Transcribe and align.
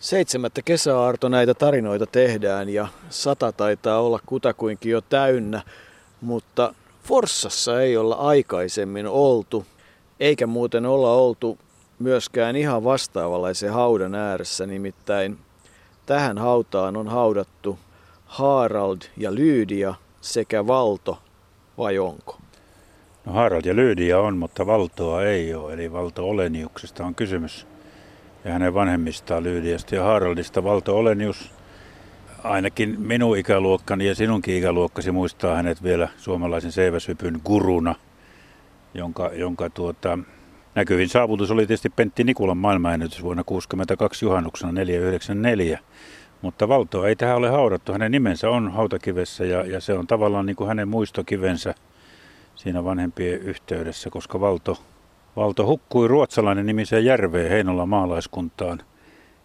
Seitsemättä 0.00 0.62
kesäaarto 0.62 1.28
näitä 1.28 1.54
tarinoita 1.54 2.06
tehdään 2.06 2.68
ja 2.68 2.88
sata 3.10 3.52
taitaa 3.52 4.00
olla 4.00 4.20
kutakuinkin 4.26 4.92
jo 4.92 5.00
täynnä, 5.00 5.62
mutta 6.20 6.74
Forssassa 7.04 7.82
ei 7.82 7.96
olla 7.96 8.14
aikaisemmin 8.14 9.06
oltu, 9.06 9.66
eikä 10.20 10.46
muuten 10.46 10.86
olla 10.86 11.12
oltu 11.12 11.58
myöskään 11.98 12.56
ihan 12.56 12.84
vastaavanlaisen 12.84 13.72
haudan 13.72 14.14
ääressä, 14.14 14.66
nimittäin 14.66 15.38
tähän 16.06 16.38
hautaan 16.38 16.96
on 16.96 17.08
haudattu 17.08 17.78
Harald 18.26 19.00
ja 19.16 19.34
Lydia 19.34 19.94
sekä 20.20 20.66
Valto, 20.66 21.18
vai 21.78 21.98
onko? 21.98 22.38
No 23.24 23.32
Harald 23.32 23.64
ja 23.64 23.76
Lydia 23.76 24.20
on, 24.20 24.36
mutta 24.36 24.66
Valtoa 24.66 25.22
ei 25.24 25.54
ole, 25.54 25.72
eli 25.72 25.92
Valto 25.92 26.28
Oleniuksesta 26.28 27.04
on 27.04 27.14
kysymys 27.14 27.66
ja 28.44 28.52
hänen 28.52 28.74
vanhemmistaan 28.74 29.42
Lyydiasta 29.42 29.94
ja 29.94 30.04
Haraldista. 30.04 30.64
Valto 30.64 30.96
Olenius, 30.98 31.52
ainakin 32.44 33.00
minun 33.00 33.38
ikäluokkani 33.38 34.06
ja 34.06 34.14
sinunkin 34.14 34.56
ikäluokkasi 34.56 35.10
muistaa 35.10 35.56
hänet 35.56 35.82
vielä 35.82 36.08
suomalaisen 36.16 36.72
seiväshypyn 36.72 37.40
guruna, 37.44 37.94
jonka, 38.94 39.30
jonka 39.34 39.70
tuota, 39.70 40.18
näkyvin 40.74 41.08
saavutus 41.08 41.50
oli 41.50 41.66
tietysti 41.66 41.90
Pentti 41.90 42.24
Nikulan 42.24 42.56
maailmanennätys 42.56 43.22
vuonna 43.22 43.44
1962 43.44 44.24
juhannuksena 44.24 44.72
494. 44.72 45.78
Mutta 46.42 46.68
Valtoa 46.68 47.08
ei 47.08 47.16
tähän 47.16 47.36
ole 47.36 47.50
haudattu. 47.50 47.92
Hänen 47.92 48.12
nimensä 48.12 48.50
on 48.50 48.72
hautakivessä 48.72 49.44
ja, 49.44 49.64
ja 49.64 49.80
se 49.80 49.92
on 49.92 50.06
tavallaan 50.06 50.46
niin 50.46 50.56
kuin 50.56 50.68
hänen 50.68 50.88
muistokivensä 50.88 51.74
siinä 52.54 52.84
vanhempien 52.84 53.40
yhteydessä, 53.40 54.10
koska 54.10 54.40
Valto 54.40 54.78
Valto 55.38 55.66
hukkui 55.66 56.08
ruotsalainen 56.08 56.66
nimiseen 56.66 57.04
järveen 57.04 57.50
Heinolla 57.50 57.86
maalaiskuntaan, 57.86 58.82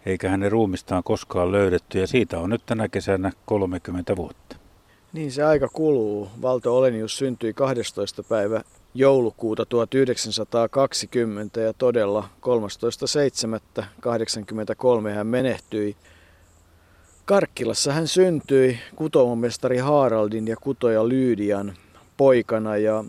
eikä 0.06 0.30
hänen 0.30 0.52
ruumistaan 0.52 1.04
koskaan 1.04 1.52
löydetty 1.52 2.00
ja 2.00 2.08
siitä 2.08 2.40
on 2.40 2.50
nyt 2.50 2.62
tänä 2.66 2.90
kesänä 2.90 3.32
30 3.46 4.16
vuotta. 4.16 4.56
Niin 5.14 5.32
se 5.32 5.44
aika 5.44 5.68
kuluu. 5.68 6.30
Valto 6.42 6.78
Olenius 6.78 7.18
syntyi 7.18 7.54
12. 7.54 8.24
päivä 8.24 8.62
joulukuuta 8.94 9.66
1920 9.66 11.62
ja 11.62 11.74
todella 11.74 12.30
13.7.83 15.06 15.10
hän 15.10 15.28
menehtyi. 15.28 15.96
Karkkilassa 17.26 17.94
hän 17.94 18.08
syntyi 18.08 18.80
kutomomestari 18.96 19.78
Haraldin 19.78 20.48
ja 20.48 20.56
kutoja 20.62 21.10
Lyydian 21.10 21.74
poikana 22.18 22.78
ja 22.78 23.04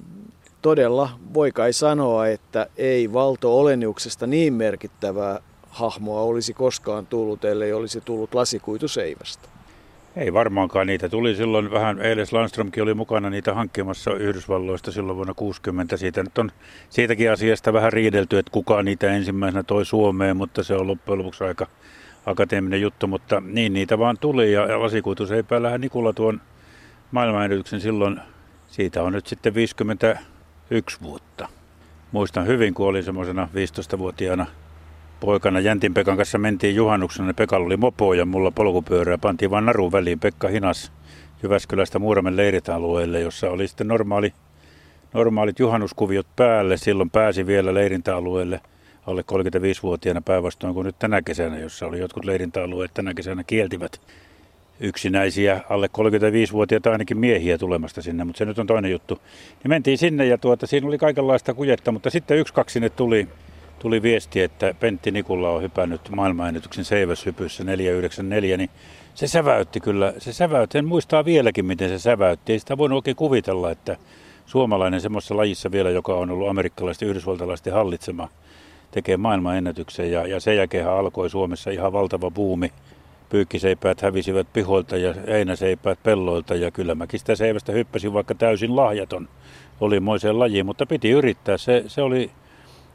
todella 0.64 1.10
voi 1.34 1.52
kai 1.52 1.72
sanoa, 1.72 2.26
että 2.26 2.66
ei 2.76 3.12
Valto 3.12 3.58
Oleniuksesta 3.58 4.26
niin 4.26 4.54
merkittävää 4.54 5.40
hahmoa 5.70 6.20
olisi 6.20 6.54
koskaan 6.54 7.06
tullut, 7.06 7.44
ellei 7.44 7.72
olisi 7.72 8.00
tullut 8.00 8.34
lasikuituseivästä. 8.34 9.48
Ei 10.16 10.32
varmaankaan 10.32 10.86
niitä 10.86 11.08
tuli 11.08 11.34
silloin 11.34 11.70
vähän, 11.70 12.00
Eiles 12.00 12.32
Landströmkin 12.32 12.82
oli 12.82 12.94
mukana 12.94 13.30
niitä 13.30 13.54
hankkimassa 13.54 14.14
Yhdysvalloista 14.14 14.92
silloin 14.92 15.16
vuonna 15.16 15.34
60. 15.34 15.96
Siitä 15.96 16.22
nyt 16.22 16.38
on 16.38 16.50
siitäkin 16.90 17.32
asiasta 17.32 17.72
vähän 17.72 17.92
riidelty, 17.92 18.38
että 18.38 18.52
kuka 18.52 18.82
niitä 18.82 19.12
ensimmäisenä 19.12 19.62
toi 19.62 19.84
Suomeen, 19.84 20.36
mutta 20.36 20.62
se 20.62 20.74
on 20.74 20.86
loppujen 20.86 21.18
lopuksi 21.18 21.44
aika 21.44 21.66
akateeminen 22.26 22.80
juttu, 22.80 23.06
mutta 23.06 23.40
niin 23.40 23.72
niitä 23.72 23.98
vaan 23.98 24.18
tuli 24.18 24.52
ja 24.52 24.80
lasikuituseipällähän 24.80 25.80
Nikula 25.80 26.12
tuon 26.12 26.40
maailmanennätyksen 27.10 27.80
silloin, 27.80 28.20
siitä 28.66 29.02
on 29.02 29.12
nyt 29.12 29.26
sitten 29.26 29.54
50 29.54 30.10
yksi 30.10 30.33
vuotta. 31.02 31.48
Muistan 32.12 32.46
hyvin, 32.46 32.74
kun 32.74 32.86
olin 32.86 33.04
semmoisena 33.04 33.48
15-vuotiaana 33.54 34.46
poikana 35.20 35.60
Jäntin 35.60 35.94
Pekan 35.94 36.16
kanssa 36.16 36.38
mentiin 36.38 36.74
juhannuksena. 36.74 37.34
Pekalla 37.34 37.66
oli 37.66 37.76
mopo 37.76 38.14
ja 38.14 38.26
mulla 38.26 38.50
polkupyörää. 38.50 39.18
Pantiin 39.18 39.50
vain 39.50 39.66
naruun 39.66 39.92
väliin. 39.92 40.20
Pekka 40.20 40.48
hinas 40.48 40.92
Jyväskylästä 41.42 41.98
Muuramen 41.98 42.36
leiritalueelle, 42.36 43.20
jossa 43.20 43.50
oli 43.50 43.68
sitten 43.68 43.88
normaali, 43.88 44.32
normaalit 45.14 45.58
juhannuskuviot 45.58 46.26
päälle. 46.36 46.76
Silloin 46.76 47.10
pääsi 47.10 47.46
vielä 47.46 47.74
leirintäalueelle 47.74 48.60
alle 49.06 49.24
35-vuotiaana 49.32 50.20
päinvastoin 50.20 50.74
kuin 50.74 50.84
nyt 50.84 50.98
tänä 50.98 51.22
kesänä, 51.22 51.58
jossa 51.58 51.86
oli 51.86 51.98
jotkut 51.98 52.24
leirintäalueet 52.24 52.94
tänä 52.94 53.14
kesänä 53.14 53.44
kieltivät 53.44 54.00
yksinäisiä 54.80 55.60
alle 55.68 55.86
35-vuotiaita 55.86 56.92
ainakin 56.92 57.18
miehiä 57.18 57.58
tulemasta 57.58 58.02
sinne, 58.02 58.24
mutta 58.24 58.38
se 58.38 58.44
nyt 58.44 58.58
on 58.58 58.66
toinen 58.66 58.90
juttu. 58.90 59.14
Niin 59.14 59.68
mentiin 59.68 59.98
sinne 59.98 60.26
ja 60.26 60.38
tuota, 60.38 60.66
siinä 60.66 60.86
oli 60.86 60.98
kaikenlaista 60.98 61.54
kujetta, 61.54 61.92
mutta 61.92 62.10
sitten 62.10 62.38
yksi 62.38 62.54
kaksi 62.54 62.72
sinne 62.72 62.90
tuli, 62.90 63.28
tuli 63.78 64.02
viesti, 64.02 64.40
että 64.40 64.74
Pentti 64.80 65.10
Nikulla 65.10 65.50
on 65.50 65.62
hypännyt 65.62 66.10
maailmanennätyksen 66.10 66.84
seiväshypyssä 66.84 67.64
494, 67.64 68.56
niin 68.56 68.70
se 69.14 69.26
säväytti 69.26 69.80
kyllä, 69.80 70.14
se 70.18 70.32
säväytti, 70.32 70.78
sen 70.78 70.84
muistaa 70.84 71.24
vieläkin 71.24 71.66
miten 71.66 71.88
se 71.88 71.98
säväytti, 71.98 72.52
ei 72.52 72.58
sitä 72.58 72.78
voinut 72.78 72.96
oikein 72.96 73.16
kuvitella, 73.16 73.70
että 73.70 73.96
suomalainen 74.46 75.00
semmoisessa 75.00 75.36
lajissa 75.36 75.72
vielä, 75.72 75.90
joka 75.90 76.14
on 76.14 76.30
ollut 76.30 76.48
amerikkalaisten 76.48 77.08
yhdysvaltalaisten 77.08 77.72
hallitsema, 77.72 78.28
tekee 78.90 79.16
maailmanennätyksen 79.16 80.12
ja, 80.12 80.26
ja 80.26 80.40
sen 80.40 80.56
jälkeen 80.56 80.88
alkoi 80.88 81.30
Suomessa 81.30 81.70
ihan 81.70 81.92
valtava 81.92 82.30
buumi 82.30 82.72
pyykkiseipäät 83.28 84.00
hävisivät 84.00 84.46
pihoilta 84.52 84.96
ja 84.96 85.14
heinäseipäät 85.26 86.02
pelloilta 86.02 86.54
ja 86.54 86.70
kyllä 86.70 86.94
mäkin 86.94 87.20
sitä 87.20 87.34
seivästä 87.34 87.72
hyppäsin 87.72 88.12
vaikka 88.12 88.34
täysin 88.34 88.76
lahjaton 88.76 89.28
oli 89.80 90.00
moiseen 90.00 90.38
lajiin, 90.38 90.66
mutta 90.66 90.86
piti 90.86 91.10
yrittää. 91.10 91.56
Se, 91.56 91.84
se, 91.86 92.02
oli, 92.02 92.30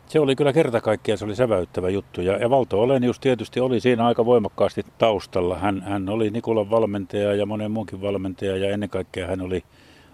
se 0.07 0.19
oli 0.19 0.35
kyllä 0.35 0.53
kerta 0.53 0.81
kaikkiaan, 0.81 1.17
se 1.17 1.25
oli 1.25 1.35
säväyttävä 1.35 1.89
juttu. 1.89 2.21
Ja, 2.21 2.37
ja 2.37 2.49
Valto 2.49 2.81
Olenius 2.81 3.19
tietysti 3.19 3.59
oli 3.59 3.79
siinä 3.79 4.05
aika 4.05 4.25
voimakkaasti 4.25 4.85
taustalla. 4.97 5.57
Hän, 5.57 5.81
hän 5.81 6.09
oli 6.09 6.29
Nikulan 6.29 6.69
valmentaja 6.69 7.33
ja 7.33 7.45
monen 7.45 7.71
muunkin 7.71 8.01
valmentaja 8.01 8.57
ja 8.57 8.69
ennen 8.69 8.89
kaikkea 8.89 9.27
hän 9.27 9.41
oli 9.41 9.63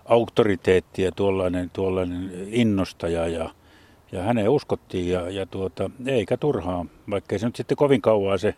auktoriteetti 0.06 1.02
ja 1.02 1.12
tuollainen, 1.12 1.70
tuollainen 1.74 2.32
innostaja 2.48 3.28
ja, 3.28 3.50
ja 4.12 4.22
häneen 4.22 4.50
uskottiin 4.50 5.10
ja, 5.10 5.30
ja 5.30 5.46
tuota, 5.46 5.90
eikä 6.06 6.38
turhaa, 6.38 6.86
vaikka 7.10 7.38
se 7.38 7.46
nyt 7.46 7.56
sitten 7.56 7.78
kovin 7.78 8.02
kauan 8.02 8.40
se 8.40 8.56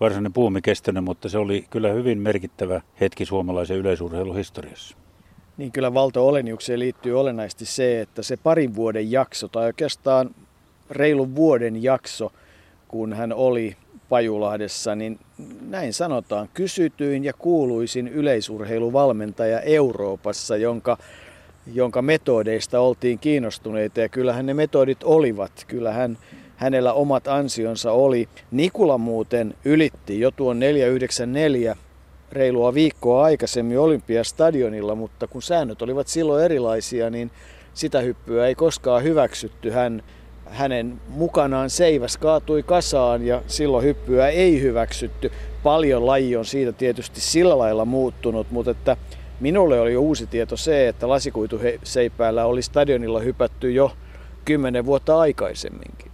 varsinainen 0.00 0.32
puumi 0.32 0.62
kestänyt, 0.62 1.04
mutta 1.04 1.28
se 1.28 1.38
oli 1.38 1.64
kyllä 1.70 1.92
hyvin 1.92 2.18
merkittävä 2.18 2.80
hetki 3.00 3.24
suomalaisen 3.24 3.76
yleisurheiluhistoriassa. 3.76 4.96
Niin 5.56 5.72
kyllä 5.72 5.94
Valto 5.94 6.28
Oleniukseen 6.28 6.78
liittyy 6.78 7.20
olennaisesti 7.20 7.66
se, 7.66 8.00
että 8.00 8.22
se 8.22 8.36
parin 8.36 8.74
vuoden 8.74 9.12
jakso, 9.12 9.48
tai 9.48 9.66
oikeastaan 9.66 10.34
reilun 10.90 11.34
vuoden 11.36 11.82
jakso, 11.82 12.32
kun 12.88 13.12
hän 13.12 13.32
oli 13.32 13.76
Pajulahdessa, 14.08 14.94
niin 14.94 15.18
näin 15.68 15.92
sanotaan, 15.92 16.48
kysytyin 16.54 17.24
ja 17.24 17.32
kuuluisin 17.32 18.08
yleisurheiluvalmentaja 18.08 19.60
Euroopassa, 19.60 20.56
jonka, 20.56 20.98
jonka 21.74 22.02
metodeista 22.02 22.80
oltiin 22.80 23.18
kiinnostuneita. 23.18 24.00
Ja 24.00 24.08
kyllähän 24.08 24.46
ne 24.46 24.54
metodit 24.54 25.02
olivat. 25.04 25.64
Kyllähän 25.68 26.18
hänellä 26.60 26.92
omat 26.92 27.28
ansionsa 27.28 27.92
oli. 27.92 28.28
Nikula 28.50 28.98
muuten 28.98 29.54
ylitti 29.64 30.20
jo 30.20 30.30
tuon 30.30 30.58
494 30.58 31.76
reilua 32.32 32.74
viikkoa 32.74 33.24
aikaisemmin 33.24 33.78
Olympiastadionilla, 33.78 34.94
mutta 34.94 35.26
kun 35.26 35.42
säännöt 35.42 35.82
olivat 35.82 36.08
silloin 36.08 36.44
erilaisia, 36.44 37.10
niin 37.10 37.30
sitä 37.74 38.00
hyppyä 38.00 38.46
ei 38.46 38.54
koskaan 38.54 39.02
hyväksytty. 39.02 39.70
Hän, 39.70 40.02
hänen 40.46 41.00
mukanaan 41.08 41.70
seiväs 41.70 42.16
kaatui 42.16 42.62
kasaan 42.62 43.26
ja 43.26 43.42
silloin 43.46 43.84
hyppyä 43.84 44.28
ei 44.28 44.60
hyväksytty. 44.60 45.32
Paljon 45.62 46.06
laji 46.06 46.36
on 46.36 46.44
siitä 46.44 46.72
tietysti 46.72 47.20
sillä 47.20 47.58
lailla 47.58 47.84
muuttunut, 47.84 48.50
mutta 48.50 48.70
että 48.70 48.96
minulle 49.40 49.80
oli 49.80 49.96
uusi 49.96 50.26
tieto 50.26 50.56
se, 50.56 50.88
että 50.88 51.08
lasikuituseipäällä 51.08 52.44
oli 52.44 52.62
stadionilla 52.62 53.20
hypätty 53.20 53.72
jo 53.72 53.92
kymmenen 54.44 54.86
vuotta 54.86 55.18
aikaisemminkin. 55.18 56.09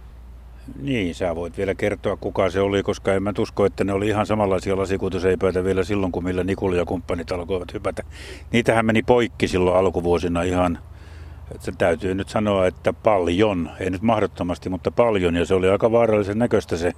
Niin, 0.81 1.15
sä 1.15 1.35
voit 1.35 1.57
vielä 1.57 1.75
kertoa 1.75 2.17
kuka 2.17 2.49
se 2.49 2.59
oli, 2.59 2.83
koska 2.83 3.13
en 3.13 3.23
mä 3.23 3.33
usko, 3.39 3.65
että 3.65 3.83
ne 3.83 3.93
oli 3.93 4.07
ihan 4.07 4.25
samanlaisia 4.25 4.77
lasikutuseipäitä 4.77 5.63
vielä 5.63 5.83
silloin, 5.83 6.11
kun 6.11 6.23
millä 6.23 6.43
Nikula 6.43 6.75
ja 6.75 6.85
kumppanit 6.85 7.31
alkoivat 7.31 7.73
hypätä. 7.73 8.03
Niitähän 8.51 8.85
meni 8.85 9.03
poikki 9.03 9.47
silloin 9.47 9.77
alkuvuosina 9.77 10.41
ihan, 10.41 10.79
se 11.59 11.71
täytyy 11.77 12.15
nyt 12.15 12.29
sanoa, 12.29 12.67
että 12.67 12.93
paljon, 12.93 13.69
ei 13.79 13.89
nyt 13.89 14.01
mahdottomasti, 14.01 14.69
mutta 14.69 14.91
paljon, 14.91 15.35
ja 15.35 15.45
se 15.45 15.53
oli 15.53 15.69
aika 15.69 15.91
vaarallisen 15.91 16.39
näköistä 16.39 16.77
se 16.77 16.93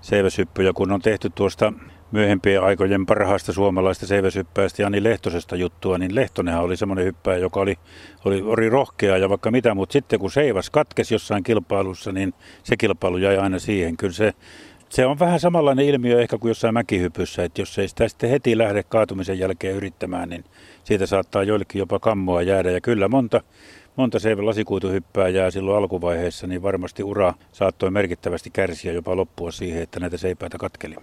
seiväshyppy, 0.00 0.62
ja 0.62 0.72
kun 0.72 0.92
on 0.92 1.00
tehty 1.00 1.30
tuosta 1.34 1.72
myöhempien 2.12 2.62
aikojen 2.62 3.06
parhaasta 3.06 3.52
suomalaista 3.52 4.06
seiväshyppäistä 4.06 4.82
Jani 4.82 5.02
Lehtosesta 5.02 5.56
juttua, 5.56 5.98
niin 5.98 6.14
Lehtonenhan 6.14 6.64
oli 6.64 6.76
semmoinen 6.76 7.04
hyppäjä, 7.04 7.38
joka 7.38 7.60
oli, 7.60 7.78
oli, 8.24 8.42
oli 8.42 8.68
rohkea 8.68 9.16
ja 9.16 9.28
vaikka 9.28 9.50
mitä, 9.50 9.74
mutta 9.74 9.92
sitten 9.92 10.20
kun 10.20 10.30
seivas 10.30 10.70
katkesi 10.70 11.14
jossain 11.14 11.42
kilpailussa, 11.42 12.12
niin 12.12 12.34
se 12.62 12.76
kilpailu 12.76 13.16
jäi 13.16 13.36
aina 13.36 13.58
siihen. 13.58 13.96
Kyllä 13.96 14.12
se, 14.12 14.34
se 14.88 15.06
on 15.06 15.18
vähän 15.18 15.40
samanlainen 15.40 15.86
ilmiö 15.86 16.20
ehkä 16.20 16.38
kuin 16.38 16.50
jossain 16.50 16.74
mäkihypyssä, 16.74 17.44
että 17.44 17.60
jos 17.60 17.78
ei 17.78 17.88
sitä 17.88 18.08
sitten 18.08 18.30
heti 18.30 18.58
lähde 18.58 18.82
kaatumisen 18.82 19.38
jälkeen 19.38 19.76
yrittämään, 19.76 20.28
niin 20.28 20.44
siitä 20.84 21.06
saattaa 21.06 21.42
joillekin 21.42 21.78
jopa 21.78 21.98
kammoa 21.98 22.42
jäädä. 22.42 22.70
Ja 22.70 22.80
kyllä 22.80 23.08
monta, 23.08 23.40
monta 23.96 24.18
seivä 24.18 24.46
lasikuituhyppää 24.46 25.28
jää 25.28 25.50
silloin 25.50 25.78
alkuvaiheessa, 25.78 26.46
niin 26.46 26.62
varmasti 26.62 27.02
ura 27.02 27.34
saattoi 27.52 27.90
merkittävästi 27.90 28.50
kärsiä 28.50 28.92
jopa 28.92 29.16
loppua 29.16 29.50
siihen, 29.50 29.82
että 29.82 30.00
näitä 30.00 30.16
seipäitä 30.16 30.58
katkeli. 30.58 30.96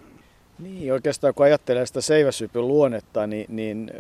Niin, 0.64 0.94
oikeastaan 0.94 1.34
kun 1.34 1.46
ajattelee 1.46 1.86
sitä 1.86 2.02
seiväsypyn 2.02 2.68
luonnetta, 2.68 3.28
niin, 3.28 3.46
niin 3.50 3.92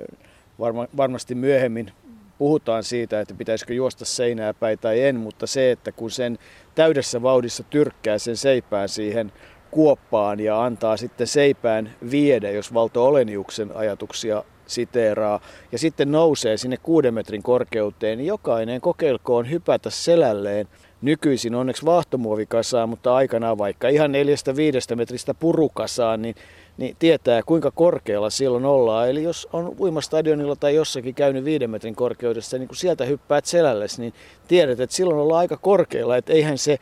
varma, 0.59 0.87
varmasti 0.97 1.35
myöhemmin 1.35 1.91
puhutaan 2.37 2.83
siitä, 2.83 3.19
että 3.21 3.33
pitäisikö 3.33 3.73
juosta 3.73 4.05
seinää 4.05 4.53
päin 4.53 4.79
tai 4.79 5.01
en, 5.01 5.15
mutta 5.15 5.47
se, 5.47 5.71
että 5.71 5.91
kun 5.91 6.11
sen 6.11 6.37
täydessä 6.75 7.21
vauhdissa 7.21 7.63
tyrkkää 7.63 8.17
sen 8.17 8.37
seipään 8.37 8.89
siihen 8.89 9.31
kuoppaan 9.71 10.39
ja 10.39 10.63
antaa 10.63 10.97
sitten 10.97 11.27
seipään 11.27 11.95
viedä, 12.11 12.51
jos 12.51 12.73
Valto 12.73 13.05
Oleniuksen 13.05 13.75
ajatuksia 13.75 14.43
siteeraa, 14.67 15.39
ja 15.71 15.79
sitten 15.79 16.11
nousee 16.11 16.57
sinne 16.57 16.77
kuuden 16.77 17.13
metrin 17.13 17.43
korkeuteen, 17.43 18.17
niin 18.17 18.27
jokainen 18.27 18.81
kokeilkoon 18.81 19.49
hypätä 19.49 19.89
selälleen 19.89 20.67
nykyisin 21.03 21.55
onneksi 21.55 21.85
vaahtomuovikasaan, 21.85 22.89
mutta 22.89 23.15
aikanaan 23.15 23.57
vaikka 23.57 23.87
ihan 23.87 24.11
neljästä 24.11 24.55
viidestä 24.55 24.95
metristä 24.95 25.33
purukasaan, 25.33 26.21
niin, 26.21 26.35
niin 26.77 26.95
tietää 26.99 27.41
kuinka 27.45 27.71
korkealla 27.71 28.29
silloin 28.29 28.65
ollaan. 28.65 29.09
Eli 29.09 29.23
jos 29.23 29.47
on 29.53 29.75
uimastadionilla 29.79 30.55
tai 30.55 30.75
jossakin 30.75 31.15
käynyt 31.15 31.45
viiden 31.45 31.69
metrin 31.69 31.95
korkeudessa, 31.95 32.57
niin 32.57 32.67
kun 32.67 32.77
sieltä 32.77 33.05
hyppäät 33.05 33.45
selälles, 33.45 33.99
niin 33.99 34.13
tiedät, 34.47 34.79
että 34.79 34.95
silloin 34.95 35.19
ollaan 35.19 35.39
aika 35.39 35.57
korkealla, 35.57 36.17
että 36.17 36.33
eihän 36.33 36.57
se 36.57 36.77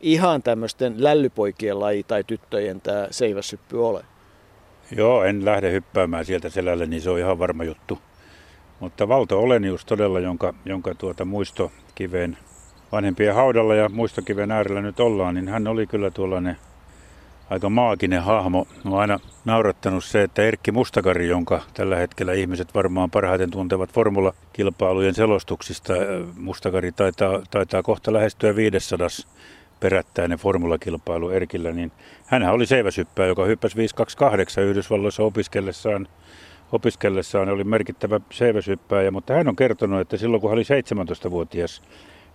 ihan 0.00 0.42
tämmöisten 0.42 0.94
lällypoikien 1.04 1.80
laji 1.80 2.02
tai 2.02 2.24
tyttöjen 2.24 2.80
tämä 2.80 3.08
seiväsyppy 3.10 3.86
ole. 3.86 4.04
Joo, 4.96 5.24
en 5.24 5.44
lähde 5.44 5.72
hyppäämään 5.72 6.24
sieltä 6.24 6.48
selälle, 6.48 6.86
niin 6.86 7.02
se 7.02 7.10
on 7.10 7.18
ihan 7.18 7.38
varma 7.38 7.64
juttu. 7.64 7.98
Mutta 8.80 9.08
Valto 9.08 9.40
Olenius 9.40 9.84
todella, 9.84 10.20
jonka, 10.20 10.54
jonka 10.64 10.94
tuota 10.94 11.24
muistokiveen 11.24 12.38
vanhempien 12.92 13.34
haudalla 13.34 13.74
ja 13.74 13.88
muistokiven 13.88 14.50
äärellä 14.50 14.82
nyt 14.82 15.00
ollaan, 15.00 15.34
niin 15.34 15.48
hän 15.48 15.66
oli 15.66 15.86
kyllä 15.86 16.10
tuollainen 16.10 16.56
aika 17.50 17.70
maaginen 17.70 18.22
hahmo. 18.22 18.66
On 18.84 19.00
aina 19.00 19.20
naurattanut 19.44 20.04
se, 20.04 20.22
että 20.22 20.42
Erkki 20.42 20.72
Mustakari, 20.72 21.28
jonka 21.28 21.62
tällä 21.74 21.96
hetkellä 21.96 22.32
ihmiset 22.32 22.74
varmaan 22.74 23.10
parhaiten 23.10 23.50
tuntevat 23.50 23.92
formula-kilpailujen 23.92 25.14
selostuksista, 25.14 25.92
Mustakari 26.36 26.92
taitaa, 26.92 27.42
taitaa 27.50 27.82
kohta 27.82 28.12
lähestyä 28.12 28.56
500 28.56 29.08
perättäinen 29.80 30.38
formulakilpailu 30.38 31.30
Erkillä, 31.30 31.72
niin 31.72 31.92
hän 32.26 32.42
oli 32.50 32.66
seiväsyppää, 32.66 33.26
joka 33.26 33.44
hyppäsi 33.44 33.76
528 33.76 34.64
Yhdysvalloissa 34.64 35.22
opiskellessaan 35.22 36.08
opiskellessaan 36.72 37.48
oli 37.48 37.64
merkittävä 37.64 38.20
seiväsyppääjä, 38.32 39.10
mutta 39.10 39.34
hän 39.34 39.48
on 39.48 39.56
kertonut, 39.56 40.00
että 40.00 40.16
silloin 40.16 40.40
kun 40.40 40.50
hän 40.50 40.58
oli 40.58 40.64
17-vuotias, 41.26 41.82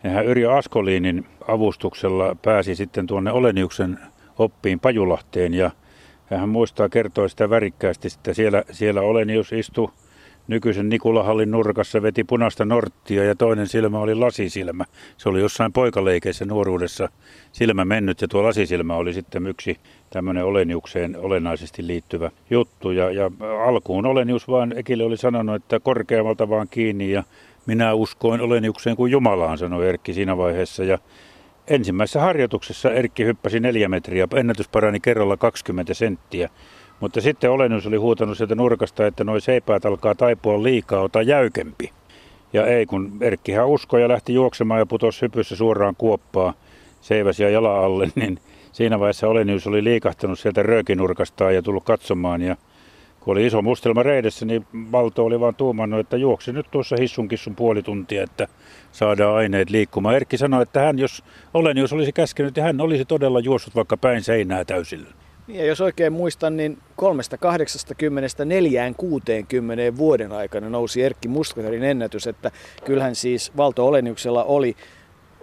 niin 0.04 0.14
hän 0.14 0.26
Yrjö 0.26 0.54
Askoliinin 0.56 1.26
avustuksella 1.48 2.36
pääsi 2.42 2.76
sitten 2.76 3.08
tuonne 3.08 3.32
Oleniuksen 3.32 4.00
oppiin 4.40 4.80
Pajulahteen 4.80 5.54
ja 5.54 5.72
hän 6.26 6.50
muistaa 6.50 6.90
kertoa 6.90 7.28
sitä 7.28 7.50
värikkäästi, 7.50 8.08
että 8.16 8.34
siellä, 8.34 8.64
siellä 8.72 9.02
Olenius 9.02 9.54
istui 9.54 9.90
nykyisen 10.48 10.90
Nikulahallin 10.90 11.52
nurkassa 11.52 12.02
veti 12.02 12.24
punaista 12.24 12.66
norttia 12.66 13.24
ja 13.24 13.36
toinen 13.36 13.68
silmä 13.68 14.00
oli 14.00 14.16
lasisilmä. 14.16 14.86
Se 15.18 15.30
oli 15.30 15.40
jossain 15.40 15.74
poikaleikeissä 15.74 16.46
nuoruudessa 16.46 17.10
silmä 17.52 17.86
mennyt 17.86 18.22
ja 18.22 18.28
tuo 18.28 18.44
lasisilmä 18.44 18.96
oli 18.96 19.14
sitten 19.14 19.48
yksi 19.48 19.78
tämmöinen 20.10 20.46
Oleniukseen 20.46 21.18
olennaisesti 21.18 21.88
liittyvä 21.88 22.32
juttu. 22.50 22.92
Ja, 22.92 23.12
ja 23.12 23.32
alkuun 23.66 24.06
Olenius 24.06 24.48
vaan 24.48 24.74
Ekille 24.78 25.04
oli 25.04 25.18
sanonut, 25.18 25.56
että 25.56 25.80
korkeammalta 25.80 26.50
vaan 26.50 26.68
kiinni 26.72 27.12
ja 27.12 27.24
minä 27.68 27.94
uskoin 27.94 28.42
Oleniukseen 28.42 28.96
kuin 28.96 29.12
Jumalaan, 29.12 29.58
sanoi 29.58 29.90
Erkki 29.90 30.14
siinä 30.14 30.38
vaiheessa. 30.38 30.84
Ja 30.84 30.98
ensimmäisessä 31.68 32.22
harjoituksessa 32.22 32.92
Erkki 32.92 33.26
hyppäsi 33.26 33.60
neljä 33.60 33.90
metriä, 33.90 34.28
ennätys 34.36 34.68
parani 34.68 35.00
kerralla 35.00 35.38
20 35.38 35.94
senttiä. 35.94 36.50
Mutta 37.00 37.22
sitten 37.22 37.52
Olenius 37.52 37.88
oli 37.88 37.98
huutanut 37.98 38.38
sieltä 38.38 38.56
nurkasta, 38.56 39.08
että 39.08 39.24
noi 39.24 39.42
seipäät 39.42 39.86
alkaa 39.86 40.16
taipua 40.16 40.64
liikaa, 40.64 41.02
ota 41.02 41.22
jäykempi. 41.22 41.92
Ja 42.54 42.66
ei, 42.66 42.86
kun 42.86 43.18
Erkkihän 43.22 43.68
uskoi 43.68 44.02
ja 44.02 44.10
lähti 44.10 44.34
juoksemaan 44.34 44.80
ja 44.80 44.86
putosi 44.86 45.22
hypyssä 45.22 45.56
suoraan 45.56 45.96
kuoppaa 45.98 46.54
seiväsiä 47.02 47.50
jala 47.50 47.86
alle, 47.86 48.10
niin 48.16 48.40
siinä 48.72 49.00
vaiheessa 49.00 49.28
Olenius 49.28 49.68
oli 49.68 49.84
liikahtanut 49.84 50.40
sieltä 50.40 50.64
röökinurkastaan 50.64 51.56
ja 51.56 51.62
tullut 51.62 51.84
katsomaan. 51.84 52.42
Ja 52.42 52.56
kun 53.28 53.32
oli 53.32 53.46
iso 53.46 53.62
mustelma 53.62 54.04
reidessä, 54.04 54.46
niin 54.46 54.68
Valto 54.92 55.26
oli 55.26 55.40
vaan 55.40 55.56
tuumannut, 55.56 56.00
että 56.00 56.18
juoksi 56.18 56.54
nyt 56.54 56.66
tuossa 56.72 56.96
hissun 57.00 57.28
kissun 57.28 57.56
puoli 57.56 57.84
tuntia, 57.84 58.24
että 58.24 58.48
saadaan 58.92 59.36
aineet 59.36 59.70
liikkumaan. 59.70 60.16
Erkki 60.16 60.38
sanoi, 60.38 60.64
että 60.64 60.80
hän, 60.80 61.00
jos 61.00 61.24
Olenius 61.54 61.94
olisi 61.94 62.12
käskenyt, 62.12 62.56
niin 62.56 62.64
hän 62.64 62.82
olisi 62.82 63.06
todella 63.06 63.40
juossut 63.40 63.76
vaikka 63.76 63.98
päin 63.98 64.24
seinää 64.24 64.66
täysillä. 64.66 65.10
Ja 65.48 65.66
jos 65.66 65.82
oikein 65.82 66.14
muistan, 66.14 66.58
niin 66.58 66.78
380 66.96 68.46
460 68.46 69.98
vuoden 69.98 70.32
aikana 70.32 70.70
nousi 70.70 71.04
Erkki 71.04 71.28
Muskakarin 71.28 71.84
ennätys, 71.84 72.28
että 72.28 72.52
kyllähän 72.86 73.16
siis 73.16 73.58
Valto 73.58 73.88
Oleniuksella 73.88 74.44
oli, 74.44 74.76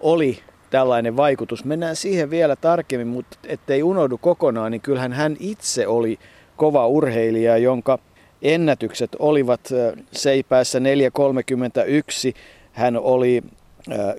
oli 0.01 0.39
tällainen 0.71 1.17
vaikutus. 1.17 1.65
Mennään 1.65 1.97
siihen 1.97 2.31
vielä 2.31 2.57
tarkemmin, 2.57 3.09
mutta 3.09 3.39
ettei 3.47 3.83
unohdu 3.83 4.19
kokonaan, 4.19 4.73
niin 4.73 4.81
kyllähän 4.81 5.13
hän 5.13 5.37
itse 5.41 5.87
oli 5.87 6.19
kova 6.57 6.87
urheilija, 6.87 7.57
jonka 7.59 7.99
ennätykset 8.43 9.11
olivat 9.19 9.61
seipäässä 10.13 10.81
431. 10.81 12.35
Hän 12.73 12.97
oli 12.97 13.43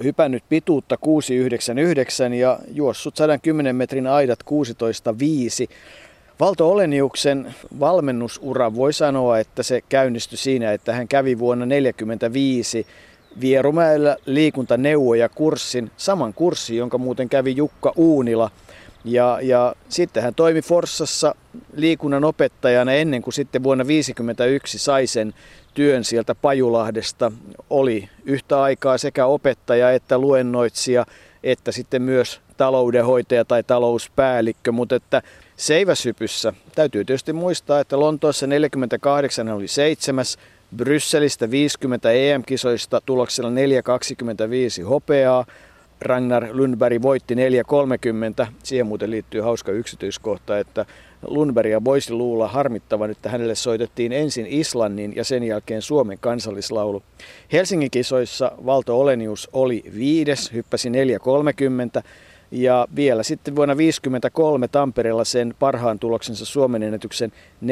hypännyt 0.03 0.43
pituutta 0.49 0.97
699 0.97 2.33
ja 2.33 2.59
juossut 2.73 3.15
110 3.15 3.75
metrin 3.75 4.07
aidat 4.07 4.39
16.5. 5.69 5.75
Valto 6.39 6.69
Oleniuksen 6.69 7.55
valmennusura 7.79 8.75
voi 8.75 8.93
sanoa, 8.93 9.39
että 9.39 9.63
se 9.63 9.81
käynnistyi 9.89 10.37
siinä, 10.37 10.71
että 10.71 10.93
hän 10.93 11.07
kävi 11.07 11.39
vuonna 11.39 11.65
1945 11.65 12.87
Vierumäellä 13.41 14.17
liikuntaneuvoja 14.25 15.29
kurssin, 15.29 15.91
saman 15.97 16.33
kurssin, 16.33 16.77
jonka 16.77 16.97
muuten 16.97 17.29
kävi 17.29 17.55
Jukka 17.55 17.93
Uunila. 17.95 18.51
Ja, 19.05 19.39
ja 19.41 19.75
sitten 19.89 20.23
hän 20.23 20.35
toimi 20.35 20.61
Forssassa 20.61 21.35
liikunnan 21.75 22.23
opettajana 22.23 22.93
ennen 22.93 23.21
kuin 23.21 23.33
sitten 23.33 23.63
vuonna 23.63 23.83
1951 23.83 24.77
sai 24.77 25.07
sen 25.07 25.33
työn 25.73 26.03
sieltä 26.03 26.35
Pajulahdesta. 26.35 27.31
Oli 27.69 28.09
yhtä 28.25 28.61
aikaa 28.61 28.97
sekä 28.97 29.25
opettaja 29.25 29.91
että 29.91 30.17
luennoitsija 30.17 31.05
että 31.45 31.71
sitten 31.71 32.01
myös 32.01 32.41
taloudenhoitaja 32.57 33.45
tai 33.45 33.63
talouspäällikkö, 33.63 34.71
mutta 34.71 34.95
että 34.95 35.21
Seiväsypyssä 35.57 36.53
täytyy 36.75 37.05
tietysti 37.05 37.33
muistaa, 37.33 37.79
että 37.79 37.99
Lontoossa 37.99 38.47
48 38.47 39.49
oli 39.49 39.67
seitsemäs, 39.67 40.37
Brysselistä 40.75 41.51
50 41.51 42.11
EM-kisoista 42.11 43.01
tuloksella 43.05 43.49
4,25 43.49 44.85
hopeaa, 44.89 45.45
Ragnar 46.01 46.47
Lundberg 46.51 47.01
voitti 47.01 47.35
4.30. 47.35 48.47
Siihen 48.63 48.87
muuten 48.87 49.11
liittyy 49.11 49.41
hauska 49.41 49.71
yksityiskohta, 49.71 50.59
että 50.59 50.85
Lundbergia 51.27 51.83
voisi 51.83 52.13
luulla 52.13 52.47
harmittavan, 52.47 53.11
että 53.11 53.29
hänelle 53.29 53.55
soitettiin 53.55 54.11
ensin 54.11 54.45
Islannin 54.49 55.15
ja 55.15 55.23
sen 55.23 55.43
jälkeen 55.43 55.81
Suomen 55.81 56.17
kansallislaulu. 56.21 57.03
Helsingin 57.51 57.91
kisoissa 57.91 58.51
Valto 58.65 58.99
Olenius 58.99 59.49
oli 59.53 59.83
viides, 59.95 60.53
hyppäsi 60.53 60.89
4.30 60.89 62.03
ja 62.51 62.87
vielä 62.95 63.23
sitten 63.23 63.55
vuonna 63.55 63.73
1953 63.73 64.67
Tampereella 64.67 65.23
sen 65.23 65.55
parhaan 65.59 65.99
tuloksensa 65.99 66.45
Suomen 66.45 66.83
ennätyksen 66.83 67.31
4.31. 67.63 67.67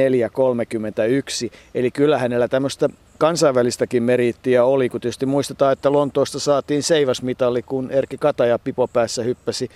Eli 1.76 1.92
kyllä 1.92 2.18
hänellä 2.18 2.48
tämmöistä 2.48 2.90
kansainvälistäkin 3.18 4.04
meriittiä 4.04 4.66
oli, 4.66 4.90
kun 4.90 5.02
tietysti 5.02 5.26
muistetaan, 5.26 5.74
että 5.74 5.92
Lontoosta 5.92 6.40
saatiin 6.40 6.84
seiväsmitalli, 6.84 7.62
kun 7.62 7.92
Erkki 7.92 8.18
Kataja 8.18 8.60
pipopäässä 8.60 9.24
hyppäsi 9.24 9.70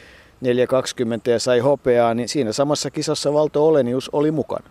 4.20 0.45 1.31
ja 1.31 1.39
sai 1.39 1.59
hopeaa, 1.59 2.13
niin 2.13 2.29
siinä 2.29 2.51
samassa 2.51 2.91
kisassa 2.91 3.33
Valto 3.33 3.67
Olenius 3.67 4.09
oli 4.09 4.31
mukana. 4.31 4.69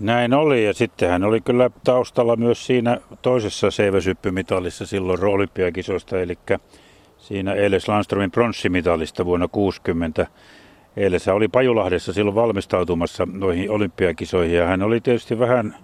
Näin 0.00 0.34
oli 0.34 0.64
ja 0.64 0.74
sitten 0.74 1.10
hän 1.10 1.24
oli 1.24 1.40
kyllä 1.40 1.70
taustalla 1.84 2.36
myös 2.36 2.66
siinä 2.66 3.00
toisessa 3.22 3.70
seiväsyppymitalissa 3.70 4.86
silloin 4.86 5.24
olympiakisoista, 5.24 6.20
eli 6.20 6.38
siinä 7.18 7.54
Eiles 7.54 7.88
Landströmin 7.88 8.30
pronssimitalista 8.30 9.24
vuonna 9.24 9.48
60. 9.48 10.26
Eiles 10.96 11.28
oli 11.28 11.48
Pajulahdessa 11.48 12.12
silloin 12.12 12.34
valmistautumassa 12.34 13.26
noihin 13.32 13.70
olympiakisoihin 13.70 14.56
ja 14.56 14.66
hän 14.66 14.82
oli 14.82 15.00
tietysti 15.00 15.38
vähän, 15.38 15.76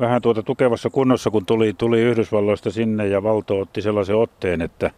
vähän 0.00 0.22
tuota 0.22 0.42
tukevassa 0.42 0.90
kunnossa, 0.90 1.30
kun 1.30 1.46
tuli, 1.46 1.74
tuli 1.78 2.00
Yhdysvalloista 2.00 2.70
sinne 2.70 3.06
ja 3.06 3.22
Valto 3.22 3.60
otti 3.60 3.82
sellaisen 3.82 4.16
otteen, 4.16 4.62
että, 4.62 4.90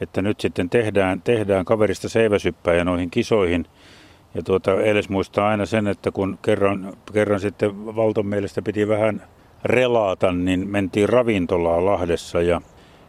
että 0.00 0.22
nyt 0.22 0.40
sitten 0.40 0.70
tehdään, 0.70 1.22
tehdään 1.22 1.64
kaverista 1.64 2.08
seiväsyppäjä 2.08 2.84
noihin 2.84 3.10
kisoihin. 3.10 3.66
Ja 4.34 4.42
tuota, 4.42 4.80
Eiles 4.80 5.08
muistaa 5.08 5.48
aina 5.48 5.66
sen, 5.66 5.86
että 5.86 6.10
kun 6.10 6.38
kerran, 6.42 6.92
kerran 7.12 7.40
sitten 7.40 7.86
Valton 7.96 8.26
mielestä 8.26 8.62
piti 8.62 8.88
vähän 8.88 9.22
relaata, 9.64 10.32
niin 10.32 10.68
mentiin 10.68 11.08
ravintolaan 11.08 11.86
Lahdessa 11.86 12.42
ja 12.42 12.60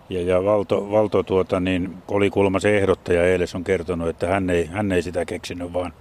ja, 0.10 0.22
ja 0.22 0.46
Valto, 0.46 0.92
Valto 0.92 1.24
tuota, 1.24 1.60
niin 1.60 1.94
oli 2.08 2.30
kulma 2.30 2.60
se 2.60 2.78
ehdottaja 2.78 3.26
eilen 3.26 3.48
on 3.56 3.64
kertonut, 3.64 4.08
että 4.08 4.28
hän 4.28 4.50
ei, 4.50 4.66
hän 4.66 4.92
ei 4.92 5.02
sitä 5.02 5.26
keksinyt, 5.26 5.74
vaan, 5.74 5.94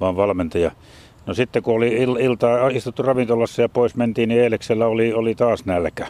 vaan 0.00 0.16
valmentaja. 0.16 0.70
No 1.28 1.34
sitten 1.34 1.62
kun 1.62 1.74
oli 1.74 2.06
il- 2.06 2.20
iltaa 2.20 2.68
istuttu 2.68 3.02
ravintolassa 3.02 3.62
ja 3.62 3.68
pois 3.68 3.96
mentiin, 3.96 4.28
niin 4.28 4.40
Eeleksellä 4.40 4.86
oli, 4.86 5.12
oli 5.12 5.34
taas 5.34 5.64
nälkä. 5.66 6.06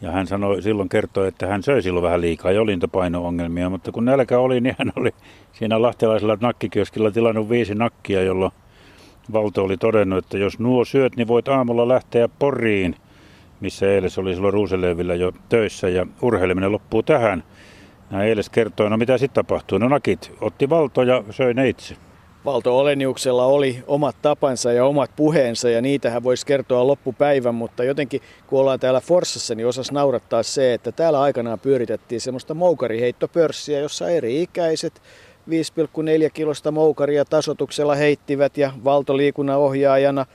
Ja 0.00 0.10
hän 0.10 0.26
sanoi, 0.26 0.62
silloin 0.62 0.88
kertoi, 0.88 1.28
että 1.28 1.46
hän 1.46 1.62
söi 1.62 1.82
silloin 1.82 2.02
vähän 2.02 2.20
liikaa 2.20 2.52
ja 2.52 2.60
olintapaino-ongelmia, 2.62 3.70
mutta 3.70 3.92
kun 3.92 4.04
nälkä 4.04 4.38
oli, 4.38 4.60
niin 4.60 4.74
hän 4.78 4.92
oli 4.96 5.10
siinä 5.52 5.82
lahtelaisella 5.82 6.38
nakkikioskilla 6.40 7.10
tilannut 7.10 7.50
viisi 7.50 7.74
nakkia, 7.74 8.22
jolloin 8.22 8.52
Valto 9.32 9.64
oli 9.64 9.76
todennut, 9.76 10.24
että 10.24 10.38
jos 10.38 10.58
nuo 10.58 10.84
syöt, 10.84 11.16
niin 11.16 11.28
voit 11.28 11.48
aamulla 11.48 11.88
lähteä 11.88 12.28
Poriin, 12.38 12.96
missä 13.60 13.86
Eiles 13.92 14.18
oli 14.18 14.34
silloin 14.34 14.54
Ruuselevillä 14.54 15.14
jo 15.14 15.32
töissä 15.48 15.88
ja 15.88 16.06
urheileminen 16.22 16.72
loppuu 16.72 17.02
tähän. 17.02 17.44
Näin 18.10 18.28
Eiles 18.28 18.50
kertoi, 18.50 18.90
no 18.90 18.96
mitä 18.96 19.18
sitten 19.18 19.44
tapahtui? 19.44 19.78
No 19.78 19.88
nakit 19.88 20.32
otti 20.40 20.70
Valto 20.70 21.02
ja 21.02 21.24
söi 21.30 21.54
ne 21.54 21.68
itse. 21.68 21.96
Valto 22.44 22.78
Oleniuksella 22.78 23.46
oli 23.46 23.84
omat 23.86 24.16
tapansa 24.22 24.72
ja 24.72 24.84
omat 24.84 25.10
puheensa 25.16 25.70
ja 25.70 25.82
niitähän 25.82 26.22
voisi 26.22 26.46
kertoa 26.46 26.86
loppupäivän, 26.86 27.54
mutta 27.54 27.84
jotenkin 27.84 28.20
kun 28.46 28.60
ollaan 28.60 28.80
täällä 28.80 29.00
Forssassa, 29.00 29.54
niin 29.54 29.66
osas 29.66 29.92
naurattaa 29.92 30.42
se, 30.42 30.74
että 30.74 30.92
täällä 30.92 31.20
aikanaan 31.20 31.60
pyöritettiin 31.60 32.20
semmoista 32.20 32.54
moukariheittopörssiä, 32.54 33.80
jossa 33.80 34.08
eri 34.10 34.42
ikäiset 34.42 35.02
5,4 35.50 36.30
kilosta 36.34 36.70
moukaria 36.70 37.24
tasotuksella 37.24 37.94
heittivät 37.94 38.58
ja 38.58 38.72
valtoliikunnan 38.84 39.58
ohjaajana 39.58 40.26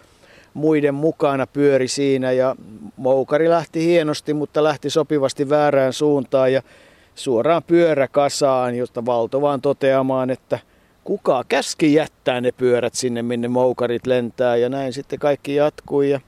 muiden 0.53 0.95
mukana 0.95 1.47
pyöri 1.47 1.87
siinä 1.87 2.31
ja 2.31 2.55
moukari 2.97 3.49
lähti 3.49 3.85
hienosti, 3.85 4.33
mutta 4.33 4.63
lähti 4.63 4.89
sopivasti 4.89 5.49
väärään 5.49 5.93
suuntaan 5.93 6.53
ja 6.53 6.61
suoraan 7.15 7.63
pyöräkasaan, 7.63 8.75
josta 8.75 9.05
valto 9.05 9.41
vaan 9.41 9.61
toteamaan, 9.61 10.29
että– 10.29 10.59
kuka 11.07 11.43
käski 11.49 11.93
jättää 11.93 12.41
ne 12.41 12.51
pyörät 12.51 12.93
sinne, 12.93 13.21
minne 13.21 13.47
moukarit 13.47 14.07
lentää 14.07 14.55
ja 14.55 14.69
näin 14.69 14.93
sitten 14.93 15.19
kaikki 15.19 15.55
jatkui 15.55 16.09
ja 16.09 16.19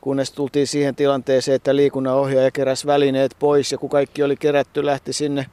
kunnes 0.00 0.32
tultiin 0.32 0.66
siihen 0.66 0.94
tilanteeseen, 0.94 1.56
että 1.56 1.76
liikunnanohjaaja 1.76 2.50
keräsi 2.50 2.86
välineet 2.86 3.36
pois 3.38 3.72
ja 3.72 3.78
kun 3.78 3.90
kaikki 3.90 4.22
oli 4.22 4.36
kerätty, 4.36 4.86
lähti 4.86 5.12
sinne 5.12 5.46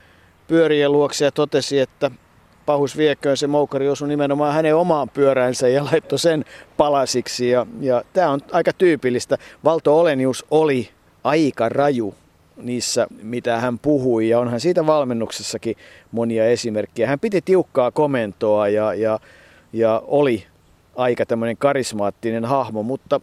pyörien 0.47 0.91
luokse 0.91 1.25
ja 1.25 1.31
totesi, 1.31 1.79
että 1.79 2.11
pahus 2.65 2.97
vieköön 2.97 3.37
se 3.37 3.47
moukari 3.47 3.89
osui 3.89 4.07
nimenomaan 4.07 4.53
hänen 4.53 4.75
omaan 4.75 5.09
pyöränsä 5.09 5.67
ja 5.67 5.85
laittoi 5.85 6.19
sen 6.19 6.45
palasiksi. 6.77 7.49
Ja, 7.49 7.65
ja 7.81 8.03
tämä 8.13 8.29
on 8.29 8.39
aika 8.51 8.73
tyypillistä. 8.73 9.37
Valto 9.63 9.99
Olenius 9.99 10.45
oli 10.51 10.89
aika 11.23 11.69
raju 11.69 12.15
niissä, 12.61 13.07
mitä 13.21 13.59
hän 13.59 13.79
puhui. 13.79 14.29
Ja 14.29 14.39
onhan 14.39 14.59
siitä 14.59 14.85
valmennuksessakin 14.85 15.75
monia 16.11 16.45
esimerkkejä. 16.45 17.07
Hän 17.07 17.19
piti 17.19 17.41
tiukkaa 17.41 17.91
komentoa 17.91 18.67
ja, 18.67 18.93
ja, 18.93 19.19
ja 19.73 20.03
oli 20.07 20.45
aika 20.95 21.25
tämmöinen 21.25 21.57
karismaattinen 21.57 22.45
hahmo, 22.45 22.83
mutta 22.83 23.21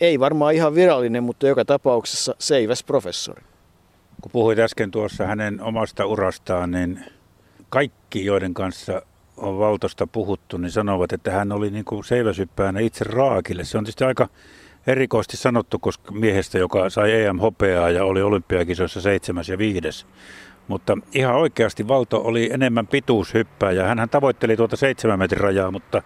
ei 0.00 0.20
varmaan 0.20 0.54
ihan 0.54 0.74
virallinen, 0.74 1.22
mutta 1.22 1.46
joka 1.46 1.64
tapauksessa 1.64 2.34
seiväs 2.38 2.84
professori. 2.84 3.42
Kun 4.20 4.32
puhuit 4.32 4.58
äsken 4.58 4.90
tuossa 4.90 5.26
hänen 5.26 5.62
omasta 5.62 6.06
urastaan, 6.06 6.70
niin 6.70 7.00
kaikki, 7.68 8.24
joiden 8.24 8.54
kanssa 8.54 9.02
on 9.36 9.58
Valtosta 9.58 10.06
puhuttu, 10.06 10.56
niin 10.56 10.70
sanovat, 10.70 11.12
että 11.12 11.30
hän 11.30 11.52
oli 11.52 11.70
niin 11.70 11.84
kuin 11.84 12.04
seiväsyppäänä 12.04 12.80
itse 12.80 13.04
raakille. 13.04 13.64
Se 13.64 13.78
on 13.78 13.84
tietysti 13.84 14.04
aika 14.04 14.28
erikoisesti 14.86 15.36
sanottu 15.36 15.78
koska 15.78 16.12
miehestä, 16.12 16.58
joka 16.58 16.90
sai 16.90 17.22
EM-hopeaa 17.22 17.90
ja 17.90 18.04
oli 18.04 18.22
olympiakisoissa 18.22 19.00
seitsemäs 19.00 19.48
ja 19.48 19.58
viides. 19.58 20.06
Mutta 20.68 20.98
ihan 21.14 21.34
oikeasti 21.34 21.88
Valto 21.88 22.22
oli 22.24 22.50
enemmän 22.52 22.86
pituushyppääjä. 22.86 23.84
Hän 23.84 24.08
tavoitteli 24.08 24.56
tuota 24.56 24.76
seitsemän 24.76 25.18
metrin 25.18 25.40
rajaa, 25.40 25.70
mutta 25.70 26.02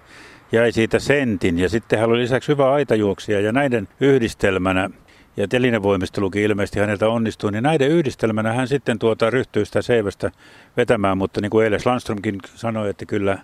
jäi 0.52 0.73
siitä 0.73 0.99
sentin. 0.99 1.59
Ja 1.59 1.68
sitten 1.68 1.99
hän 1.99 2.09
oli 2.09 2.18
lisäksi 2.18 2.49
hyvä 2.49 2.73
aitajuoksija 2.73 3.40
ja 3.40 3.52
näiden 3.52 3.88
yhdistelmänä 4.00 4.90
ja 5.37 5.49
telinevoimistelukin 5.49 6.42
ilmeisesti 6.42 6.80
häneltä 6.80 7.09
onnistui, 7.09 7.52
niin 7.52 7.62
näiden 7.62 7.88
yhdistelmänä 7.88 8.52
hän 8.52 8.68
sitten 8.68 8.99
tuota 8.99 9.30
ryhtyi 9.30 9.66
sitä 9.66 9.83
seivästä 9.83 10.30
vetämään, 10.76 11.18
mutta 11.18 11.40
niin 11.40 11.50
kuin 11.50 11.64
Eiles 11.64 11.87
Landströmkin 11.87 12.38
sanoi, 12.54 12.90
että 12.90 13.06
kyllä 13.06 13.38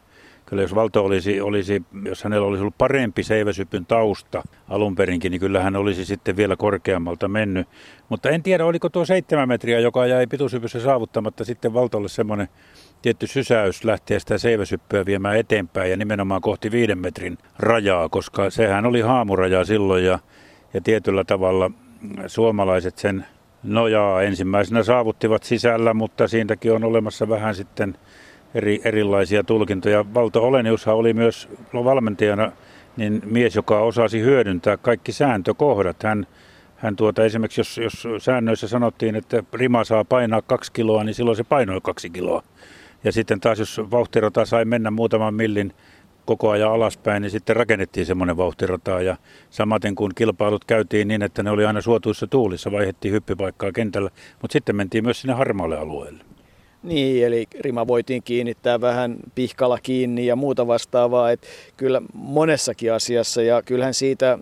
kyllä 0.53 0.63
jos 0.63 0.75
Valto 0.75 1.05
olisi, 1.05 1.41
olisi, 1.41 1.83
jos 2.05 2.25
hänellä 2.25 2.47
olisi 2.47 2.61
ollut 2.61 2.79
parempi 2.79 3.23
seiväsypyn 3.23 3.87
tausta 3.87 4.43
alun 4.69 4.95
perinkin, 4.95 5.31
niin 5.31 5.41
kyllä 5.41 5.63
hän 5.63 5.77
olisi 5.77 6.05
sitten 6.05 6.37
vielä 6.37 6.57
korkeammalta 6.57 7.29
mennyt. 7.29 7.69
Mutta 8.09 8.31
en 8.31 8.43
tiedä, 8.43 8.67
oliko 8.67 8.89
tuo 8.89 9.05
seitsemän 9.05 9.49
metriä, 9.49 9.81
joka 9.81 10.07
jäi 10.07 10.27
pituushypyssä 10.27 10.81
saavuttamatta 10.81 11.45
sitten 11.45 11.75
Valtolle 11.75 12.09
semmoinen 12.09 12.49
tietty 13.03 13.27
sysäys 13.27 13.85
lähteä 13.85 14.19
sitä 14.19 14.39
seiväsyppyä 14.39 15.07
viemään 15.07 15.37
eteenpäin 15.37 15.91
ja 15.91 15.97
nimenomaan 15.97 16.41
kohti 16.41 16.71
viiden 16.71 16.99
metrin 16.99 17.39
rajaa, 17.59 18.09
koska 18.09 18.51
sehän 18.51 18.87
oli 18.87 19.01
haamuraja 19.01 19.65
silloin 19.65 20.05
ja, 20.05 20.19
ja 20.75 20.81
tietyllä 20.81 21.25
tavalla 21.25 21.71
suomalaiset 22.27 22.99
sen 22.99 23.27
nojaa 23.63 24.23
ensimmäisenä 24.23 24.83
saavuttivat 24.83 25.43
sisällä, 25.43 25.95
mutta 25.95 26.29
siitäkin 26.29 26.73
on 26.73 26.85
olemassa 26.85 27.29
vähän 27.29 27.55
sitten 27.55 27.95
eri, 28.55 28.81
erilaisia 28.85 29.45
tulkintoja. 29.45 30.05
Valto 30.15 30.43
Oleniushan 30.47 30.97
oli 30.97 31.15
myös 31.15 31.49
valmentajana 31.75 32.53
niin 32.97 33.23
mies, 33.25 33.57
joka 33.57 33.81
osasi 33.81 34.21
hyödyntää 34.21 34.77
kaikki 34.77 35.13
sääntökohdat. 35.13 36.03
Hän, 36.03 36.27
hän 36.77 36.97
tuota, 36.97 37.25
esimerkiksi 37.25 37.61
jos, 37.61 37.79
jos 37.79 38.25
säännöissä 38.25 38.69
sanottiin, 38.69 39.17
että 39.17 39.43
rima 39.53 39.85
saa 39.85 40.05
painaa 40.05 40.43
kaksi 40.43 40.73
kiloa, 40.73 41.05
niin 41.05 41.15
silloin 41.15 41.37
se 41.37 41.45
painoi 41.45 41.81
kaksi 41.83 42.11
kiloa. 42.11 42.43
Ja 43.05 43.13
sitten 43.13 43.41
taas 43.41 43.59
jos 43.59 43.81
vauhtirata 43.91 44.45
sai 44.45 44.65
mennä 44.65 44.91
muutaman 44.91 45.35
millin 45.35 45.73
koko 46.25 46.51
ajan 46.51 46.73
alaspäin, 46.73 47.23
niin 47.23 47.31
sitten 47.31 47.57
rakennettiin 47.57 48.07
semmoinen 48.07 48.37
vauhtirata. 48.37 49.03
Ja 49.03 49.17
samaten 49.51 49.95
kun 49.95 50.11
kilpailut 50.15 50.65
käytiin 50.65 51.09
niin, 51.09 51.23
että 51.23 51.43
ne 51.43 51.51
oli 51.51 51.65
aina 51.65 51.81
suotuissa 51.81 52.27
tuulissa, 52.27 52.73
vaihdettiin 52.73 53.15
hyppipaikkaa 53.15 53.73
kentällä, 53.73 54.11
mutta 54.43 54.53
sitten 54.53 54.77
mentiin 54.77 55.05
myös 55.05 55.21
sinne 55.21 55.35
harmaalle 55.35 55.79
alueelle. 55.79 56.25
Niin, 56.83 57.27
eli 57.27 57.47
rima 57.61 57.87
voitiin 57.87 58.23
kiinnittää 58.23 58.81
vähän 58.81 59.17
pihkalla 59.35 59.79
kiinni 59.83 60.27
ja 60.27 60.37
muuta 60.37 60.67
vastaavaa. 60.67 61.31
Että 61.31 61.47
kyllä 61.77 62.03
monessakin 62.15 62.93
asiassa 62.93 63.43
ja 63.43 63.63
kyllähän 63.63 63.95
siitä 63.95 64.39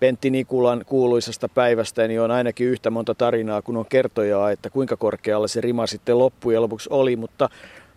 Pentti 0.00 0.30
Nikulan 0.30 0.84
kuuluisasta 0.86 1.48
päivästä 1.48 2.08
niin 2.08 2.20
on 2.20 2.30
ainakin 2.30 2.66
yhtä 2.66 2.90
monta 2.90 3.14
tarinaa 3.14 3.62
kun 3.62 3.76
on 3.76 3.86
kertojaa, 3.88 4.50
että 4.50 4.70
kuinka 4.70 4.96
korkealla 4.96 5.48
se 5.48 5.60
rima 5.60 5.86
sitten 5.86 6.18
loppujen 6.18 6.62
lopuksi 6.62 6.88
oli, 6.92 7.16
mutta 7.16 7.48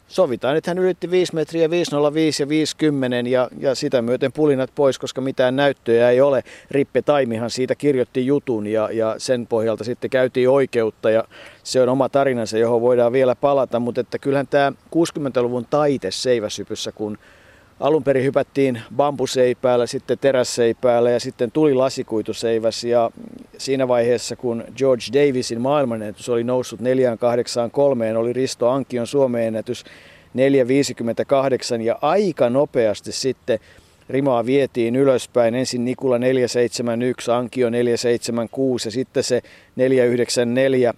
sovitaan, 0.09 0.57
että 0.57 0.71
hän 0.71 0.77
ylitti 0.77 1.11
5 1.11 1.35
metriä, 1.35 1.69
505 1.69 2.43
ja 2.43 2.49
50 2.49 3.29
ja, 3.29 3.49
ja 3.59 3.75
sitä 3.75 4.01
myöten 4.01 4.31
pulinat 4.31 4.71
pois, 4.75 4.99
koska 4.99 5.21
mitään 5.21 5.55
näyttöjä 5.55 6.09
ei 6.09 6.21
ole. 6.21 6.43
Rippe 6.71 7.01
Taimihan 7.01 7.49
siitä 7.49 7.75
kirjoitti 7.75 8.25
jutun 8.25 8.67
ja, 8.67 8.89
ja 8.91 9.15
sen 9.17 9.47
pohjalta 9.47 9.83
sitten 9.83 10.09
käytiin 10.09 10.49
oikeutta 10.49 11.09
ja 11.09 11.23
se 11.63 11.81
on 11.81 11.89
oma 11.89 12.09
tarinansa, 12.09 12.57
johon 12.57 12.81
voidaan 12.81 13.11
vielä 13.11 13.35
palata, 13.35 13.79
mutta 13.79 14.01
että 14.01 14.19
kyllähän 14.19 14.47
tämä 14.47 14.73
60-luvun 14.95 15.65
taite 15.69 16.11
seiväsypyssä, 16.11 16.91
kun 16.91 17.17
alun 17.79 18.03
perin 18.03 18.23
hypättiin 18.23 18.81
bambuseipäällä, 18.95 19.87
sitten 19.87 20.19
terässeipäällä 20.19 21.11
ja 21.11 21.19
sitten 21.19 21.51
tuli 21.51 21.73
lasikuituseiväs 21.73 22.83
ja 22.83 23.11
siinä 23.57 23.87
vaiheessa 23.87 24.35
kun 24.35 24.63
George 24.77 25.03
Davisin 25.13 25.61
maailmanennätys 25.61 26.29
oli 26.29 26.43
noussut 26.43 26.79
483, 26.79 28.17
oli 28.17 28.33
Risto 28.33 28.69
Ankion 28.69 29.07
Suomen 29.07 29.47
ennätys 29.47 29.83
458 30.33 31.81
ja 31.81 31.99
aika 32.01 32.49
nopeasti 32.49 33.11
sitten 33.11 33.59
rimaa 34.09 34.45
vietiin 34.45 34.95
ylöspäin. 34.95 35.55
Ensin 35.55 35.85
Nikula 35.85 36.19
471, 36.19 37.31
Ankio 37.31 37.69
476 37.69 38.87
ja 38.87 38.91
sitten 38.91 39.23
se 39.23 39.41
494, 39.75 40.93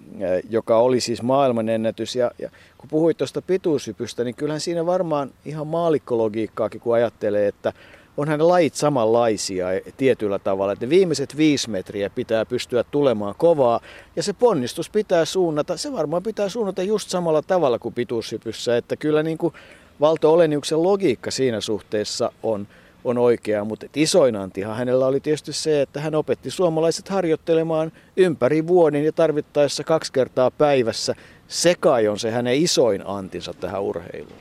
joka 0.49 0.77
oli 0.77 0.99
siis 0.99 1.21
maailmanennätys. 1.21 2.15
Ja, 2.15 2.31
ja 2.39 2.49
kun 2.81 2.89
puhuit 2.89 3.17
tuosta 3.17 3.41
pituushypystä, 3.41 4.23
niin 4.23 4.35
kyllähän 4.35 4.61
siinä 4.61 4.85
varmaan 4.85 5.31
ihan 5.45 5.67
maalikkologiikkaakin, 5.67 6.81
kun 6.81 6.95
ajattelee, 6.95 7.47
että 7.47 7.73
onhan 8.17 8.39
ne 8.39 8.45
lajit 8.45 8.75
samanlaisia 8.75 9.67
tietyllä 9.97 10.39
tavalla. 10.39 10.73
Että 10.73 10.85
ne 10.85 10.89
viimeiset 10.89 11.37
viisi 11.37 11.69
metriä 11.69 12.09
pitää 12.09 12.45
pystyä 12.45 12.83
tulemaan 12.83 13.35
kovaa 13.37 13.79
ja 14.15 14.23
se 14.23 14.33
ponnistus 14.33 14.89
pitää 14.89 15.25
suunnata, 15.25 15.77
se 15.77 15.91
varmaan 15.91 16.23
pitää 16.23 16.49
suunnata 16.49 16.83
just 16.83 17.09
samalla 17.09 17.41
tavalla 17.41 17.79
kuin 17.79 17.93
pituushypyssä. 17.93 18.77
Että 18.77 18.95
kyllä 18.95 19.23
niin 19.23 19.37
kuin 19.37 19.53
Valto 19.99 20.33
Oleniuksen 20.33 20.83
logiikka 20.83 21.31
siinä 21.31 21.61
suhteessa 21.61 22.31
on, 22.43 22.67
on 23.03 23.17
oikea, 23.17 23.65
mutta 23.65 23.85
isoin 23.95 24.35
antihan 24.35 24.77
hänellä 24.77 25.05
oli 25.05 25.19
tietysti 25.19 25.53
se, 25.53 25.81
että 25.81 26.01
hän 26.01 26.15
opetti 26.15 26.51
suomalaiset 26.51 27.09
harjoittelemaan 27.09 27.91
ympäri 28.17 28.67
vuoden 28.67 29.05
ja 29.05 29.11
tarvittaessa 29.11 29.83
kaksi 29.83 30.13
kertaa 30.13 30.51
päivässä. 30.51 31.15
Se 31.51 31.75
kai 31.79 32.07
on 32.07 32.19
se 32.19 32.31
hänen 32.31 32.55
isoin 32.55 33.01
antinsa 33.05 33.53
tähän 33.53 33.81
urheiluun. 33.81 34.39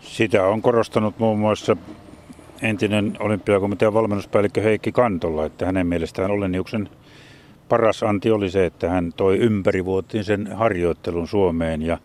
Sitä 0.00 0.46
on 0.46 0.62
korostanut 0.62 1.18
muun 1.18 1.38
muassa 1.38 1.76
entinen 2.62 3.16
olympiakomitean 3.20 3.94
valmennuspäällikkö 3.94 4.60
Heikki 4.60 4.92
Kantolla, 4.92 5.46
että 5.46 5.66
hänen 5.66 5.86
mielestään 5.86 6.30
Oleniuksen 6.30 6.88
paras 7.68 8.02
anti 8.02 8.30
oli 8.30 8.50
se, 8.50 8.66
että 8.66 8.90
hän 8.90 9.12
toi 9.16 9.38
ympärivuotisen 9.38 10.52
harjoittelun 10.52 11.28
Suomeen 11.28 11.82
ja 11.82 11.98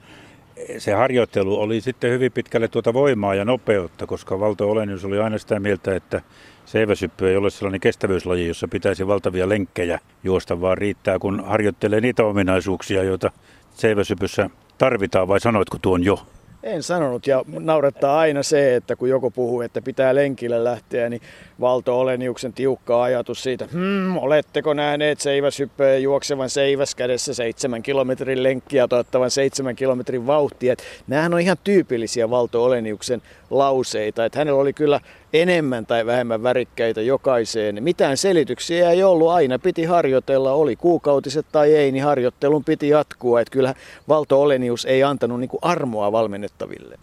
se 0.78 0.94
harjoittelu 0.94 1.60
oli 1.60 1.82
sitten 1.82 2.12
hyvin 2.12 2.32
pitkälle 2.32 2.68
tuota 2.68 2.94
voimaa 2.94 3.36
ja 3.36 3.46
nopeutta, 3.46 4.08
koska 4.08 4.40
Valto 4.40 4.72
Olenius 4.72 5.06
oli 5.06 5.20
aina 5.20 5.38
sitä 5.38 5.60
mieltä, 5.60 5.96
että 5.96 6.22
seiväsyppy 6.66 7.30
ei 7.30 7.38
ole 7.38 7.50
sellainen 7.50 7.82
kestävyyslaji, 7.82 8.48
jossa 8.48 8.68
pitäisi 8.68 9.08
valtavia 9.08 9.50
lenkkejä 9.50 10.00
juosta, 10.24 10.62
vaan 10.62 10.78
riittää, 10.78 11.20
kun 11.20 11.44
harjoittelee 11.46 12.02
niitä 12.02 12.26
ominaisuuksia, 12.26 13.04
joita 13.04 13.32
seiväsypyssä 13.78 14.50
tarvitaan, 14.78 15.28
vai 15.28 15.40
sanoitko 15.40 15.78
tuon 15.82 16.04
jo? 16.04 16.20
En 16.64 16.84
sanonut 16.84 17.28
ja 17.28 17.44
naurettaa 17.60 18.20
aina 18.20 18.44
se, 18.44 18.76
että 18.76 18.96
kun 18.96 19.10
joku 19.10 19.32
puhuu, 19.32 19.62
että 19.62 19.82
pitää 19.82 20.16
lenkille 20.16 20.64
lähteä, 20.64 21.10
niin 21.10 21.22
Valto 21.62 22.00
Oleniuksen 22.00 22.54
tiukka 22.54 23.04
ajatus 23.04 23.44
siitä, 23.44 23.68
hmm, 23.72 24.18
oletteko 24.18 24.74
nähneet 24.74 25.20
seiväshyppöjä 25.20 25.98
juoksevan 25.98 26.50
seiväs 26.50 26.96
kädessä 26.96 27.34
seitsemän 27.34 27.84
kilometrin 27.84 28.44
lenkkiä 28.44 28.88
tai 28.88 29.00
ottavan 29.00 29.32
seitsemän 29.32 29.76
kilometrin 29.76 30.28
vauhtia. 30.28 30.76
Nämähän 31.08 31.34
on 31.34 31.40
ihan 31.40 31.58
tyypillisiä 31.64 32.30
Valto 32.30 32.64
Oleniuksen 32.64 33.22
lauseita, 33.50 34.26
että 34.26 34.40
hänellä 34.40 34.62
oli 34.62 34.74
kyllä 34.74 35.00
enemmän 35.34 35.86
tai 35.86 36.06
vähemmän 36.06 36.44
värikkäitä 36.44 37.02
jokaiseen. 37.02 37.84
Mitään 37.84 38.18
selityksiä 38.18 38.92
ei 38.92 39.04
ollut, 39.04 39.30
aina 39.30 39.60
piti 39.60 39.84
harjoitella, 39.84 40.52
oli 40.52 40.76
kuukautiset 40.76 41.46
tai 41.52 41.74
ei, 41.74 41.92
niin 41.92 42.04
harjoittelun 42.04 42.64
piti 42.64 42.90
jatkua. 42.90 43.42
Että 43.42 43.52
kyllä 43.52 43.74
Valto 44.08 44.42
Olenius 44.42 44.86
ei 44.86 45.04
antanut 45.04 45.40
niin 45.40 45.50
armoa 45.62 46.12
valmennettaville. 46.12 46.98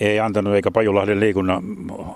Ei 0.00 0.20
antanut 0.20 0.54
eikä 0.54 0.70
Pajulahden 0.70 1.20
liikunnan 1.20 1.62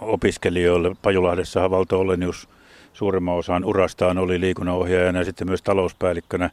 opiskelijoille. 0.01 0.97
Pajulahdessahan 1.03 1.71
Valto 1.71 2.01
Olenius 2.01 2.49
suurimman 2.93 3.35
osan 3.35 3.65
urastaan 3.65 4.19
oli 4.19 4.41
liikunnanohjaajana 4.41 5.19
ja 5.19 5.25
sitten 5.25 5.49
myös 5.49 5.63
talouspäällikkönä. 5.63 6.51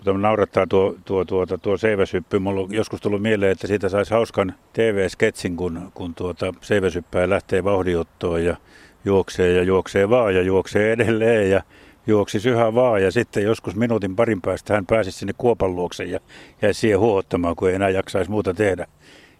Mutta 0.00 0.12
naurattaa 0.12 0.66
tuo, 0.66 0.94
tuo, 1.04 1.24
tuota, 1.24 1.58
tuo 1.58 1.76
seiväsyppy. 1.76 2.38
Mulla 2.38 2.60
on 2.60 2.74
joskus 2.74 3.00
tullut 3.00 3.22
mieleen, 3.22 3.52
että 3.52 3.66
siitä 3.66 3.88
saisi 3.88 4.10
hauskan 4.14 4.54
TV-sketsin, 4.72 5.56
kun, 5.56 5.90
kun 5.94 6.14
tuota 6.14 6.54
seiväsyppää 6.60 7.30
lähtee 7.30 7.64
vauhdiottoon 7.64 8.44
ja 8.44 8.56
juoksee 9.04 9.52
ja 9.52 9.62
juoksee 9.62 10.10
vaan 10.10 10.34
ja 10.34 10.42
juoksee 10.42 10.92
edelleen 10.92 11.50
ja 11.50 11.62
juoksi 12.06 12.48
yhä 12.48 12.74
vaan 12.74 13.02
ja 13.02 13.10
sitten 13.10 13.42
joskus 13.42 13.76
minuutin 13.76 14.16
parin 14.16 14.40
päästä 14.40 14.74
hän 14.74 14.86
pääsi 14.86 15.12
sinne 15.12 15.32
kuopan 15.38 15.76
luokse 15.76 16.04
ja 16.04 16.20
jäi 16.62 16.74
siihen 16.74 16.98
huohottamaan, 16.98 17.56
kun 17.56 17.68
ei 17.68 17.74
enää 17.74 17.90
jaksaisi 17.90 18.30
muuta 18.30 18.54
tehdä. 18.54 18.86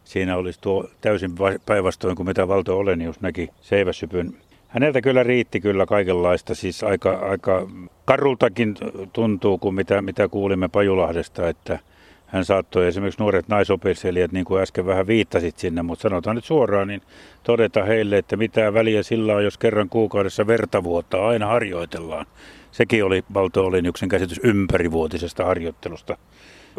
Siinä 0.05 0.37
olisi 0.37 0.61
tuo 0.61 0.88
täysin 1.00 1.31
päinvastoin 1.67 2.17
kuin 2.17 2.26
mitä 2.26 2.49
Valto 2.49 2.79
Olenius 2.79 3.21
näki 3.21 3.49
seiväsypyn. 3.61 4.35
Häneltä 4.70 5.00
kyllä 5.00 5.22
riitti 5.22 5.60
kyllä 5.60 5.86
kaikenlaista, 5.86 6.54
siis 6.54 6.82
aika, 6.82 7.10
aika 7.10 7.68
karultakin 8.04 8.74
tuntuu 9.12 9.58
kuin 9.58 9.74
mitä, 9.74 10.02
mitä 10.02 10.28
kuulimme 10.28 10.68
Pajulahdesta, 10.68 11.48
että 11.48 11.78
hän 12.26 12.44
saattoi 12.44 12.86
esimerkiksi 12.86 13.20
nuoret 13.20 13.48
naisopiskelijat, 13.48 14.32
niin 14.32 14.44
kuin 14.44 14.62
äsken 14.62 14.86
vähän 14.86 15.06
viittasit 15.06 15.58
sinne, 15.58 15.82
mutta 15.82 16.02
sanotaan 16.02 16.36
nyt 16.36 16.44
suoraan, 16.44 16.88
niin 16.88 17.02
todeta 17.42 17.84
heille, 17.84 18.18
että 18.18 18.36
mitä 18.36 18.74
väliä 18.74 19.02
sillä 19.02 19.34
on, 19.34 19.44
jos 19.44 19.58
kerran 19.58 19.88
kuukaudessa 19.88 20.46
verta 20.46 20.84
vuotta 20.84 21.26
aina 21.26 21.46
harjoitellaan. 21.46 22.26
Sekin 22.72 23.04
oli 23.04 23.24
Valto 23.34 23.64
Oleniuksen 23.64 24.08
käsitys 24.08 24.40
ympärivuotisesta 24.44 25.44
harjoittelusta. 25.44 26.16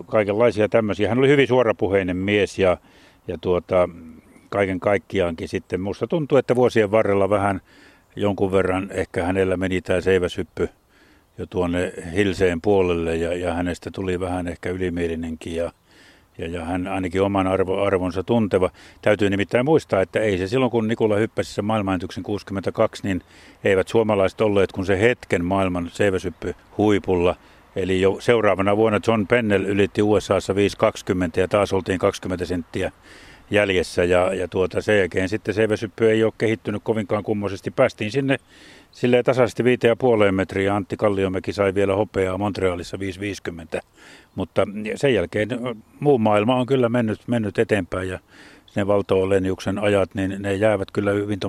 Kaikenlaisia 0.06 0.70
tämmöisiä. 0.70 1.10
Hän 1.10 1.20
oli 1.20 1.28
hyvin 1.28 1.48
suorapuheinen 1.48 2.18
mies 2.18 2.60
ja, 2.60 2.78
ja 3.28 3.38
tuota, 3.42 3.90
kaiken 4.52 4.80
kaikkiaankin 4.80 5.48
sitten. 5.48 5.82
Musta 5.82 6.08
tuntuu, 6.08 6.38
että 6.38 6.56
vuosien 6.56 6.92
varrella 6.92 7.30
vähän 7.30 7.62
jonkun 8.16 8.52
verran 8.52 8.90
ehkä 8.92 9.24
hänellä 9.24 9.58
meni 9.58 9.82
tämä 9.82 10.02
seiväsyppy 10.02 10.70
jo 11.38 11.46
tuonne 11.46 11.94
hilseen 12.16 12.62
puolelle 12.62 13.16
ja, 13.16 13.34
ja 13.38 13.54
hänestä 13.54 13.92
tuli 13.92 14.20
vähän 14.20 14.48
ehkä 14.48 14.70
ylimielinenkin 14.70 15.56
ja, 15.56 15.72
ja, 16.38 16.48
ja 16.48 16.66
hän 16.66 16.88
ainakin 16.88 17.22
oman 17.22 17.48
arvo, 17.48 17.84
arvonsa 17.84 18.24
tunteva. 18.24 18.70
Täytyy 19.02 19.30
nimittäin 19.30 19.66
muistaa, 19.66 20.02
että 20.02 20.20
ei 20.20 20.38
se 20.38 20.48
silloin 20.48 20.72
kun 20.72 20.88
Nikola 20.88 21.16
hyppäsi 21.16 21.54
se 21.54 21.62
maailmanennätyksen 21.62 22.24
62, 22.24 23.04
niin 23.04 23.22
eivät 23.64 23.88
suomalaiset 23.88 24.42
olleet 24.42 24.72
kun 24.72 24.86
se 24.86 25.02
hetken 25.02 25.46
maailman 25.46 25.90
seiväsyppy 25.94 26.56
huipulla. 26.78 27.36
Eli 27.76 28.02
jo 28.02 28.18
seuraavana 28.20 28.78
vuonna 28.78 29.00
John 29.08 29.28
Pennell 29.28 29.66
ylitti 29.66 30.02
USAssa 30.02 30.54
5,20 30.54 30.60
ja 31.38 31.48
taas 31.48 31.74
oltiin 31.74 32.00
20 32.00 32.46
senttiä 32.46 32.92
jäljessä 33.52 34.04
ja, 34.04 34.34
ja 34.34 34.48
tuota, 34.48 34.82
sen 34.82 35.00
jälkeen 35.00 35.30
sitten 35.30 35.54
seiväsyppy 35.54 36.12
ei 36.12 36.24
ole 36.24 36.34
kehittynyt 36.38 36.82
kovinkaan 36.84 37.24
kummoisesti. 37.24 37.72
Päästiin 37.72 38.12
sinne 38.12 38.38
silleen 38.92 39.26
tasaisesti 39.26 39.64
5,5 39.64 40.32
metriä. 40.32 40.76
Antti 40.76 40.98
Kalliomäki 40.98 41.54
sai 41.54 41.76
vielä 41.76 41.96
hopeaa 41.96 42.38
Montrealissa 42.38 42.98
5,50. 43.78 43.82
Mutta 44.36 44.68
sen 44.96 45.14
jälkeen 45.14 45.50
muu 46.00 46.18
maailma 46.18 46.56
on 46.56 46.66
kyllä 46.66 46.90
mennyt, 46.90 47.20
mennyt 47.28 47.60
eteenpäin 47.60 48.10
ja 48.10 48.20
ne 48.76 48.88
valto 48.88 49.22
ajat, 49.80 50.16
niin 50.16 50.36
ne 50.40 50.56
jäävät 50.56 50.92
kyllä 50.92 51.12
hyvin 51.12 51.40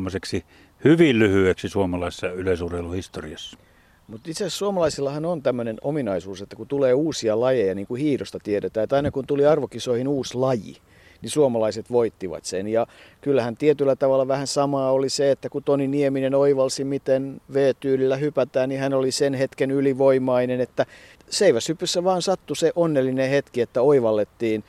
hyvin 0.85 1.19
lyhyeksi 1.19 1.69
suomalaisessa 1.69 2.31
yleisurheiluhistoriassa. 2.31 3.59
Mutta 4.07 4.31
itse 4.31 4.45
asiassa 4.45 4.59
suomalaisillahan 4.59 5.25
on 5.25 5.43
tämmöinen 5.43 5.77
ominaisuus, 5.83 6.43
että 6.43 6.57
kun 6.57 6.69
tulee 6.69 6.95
uusia 6.95 7.41
lajeja, 7.41 7.75
niin 7.75 7.87
kuin 7.87 8.01
hiidosta 8.01 8.39
tiedetään, 8.43 8.85
että 8.85 8.97
aina 8.97 9.11
kun 9.11 9.27
tuli 9.27 9.47
arvokisoihin 9.47 10.09
uusi 10.09 10.35
laji, 10.35 10.77
niin 11.23 11.31
suomalaiset 11.31 11.93
voittivat 11.93 12.45
sen. 12.45 12.69
Ja 12.69 12.87
kyllähän 13.21 13.57
tietyllä 13.57 13.97
tavalla 13.97 14.29
vähän 14.29 14.47
samaa 14.47 14.93
oli 14.93 15.09
se, 15.09 15.31
että 15.31 15.49
kun 15.49 15.65
Toni 15.65 15.89
Nieminen 15.89 16.35
oivalsi, 16.35 16.85
miten 16.85 17.41
V-tyylillä 17.55 18.17
hypätään, 18.17 18.69
niin 18.69 18.81
hän 18.81 18.95
oli 18.95 19.11
sen 19.11 19.35
hetken 19.35 19.71
ylivoimainen, 19.71 20.61
että 20.61 20.87
seiväsypyssä 21.31 22.05
vaan 22.05 22.23
sattui 22.23 22.57
se 22.57 22.73
onnellinen 22.77 23.31
hetki, 23.31 23.61
että 23.61 23.83
oivallettiin, 23.83 24.65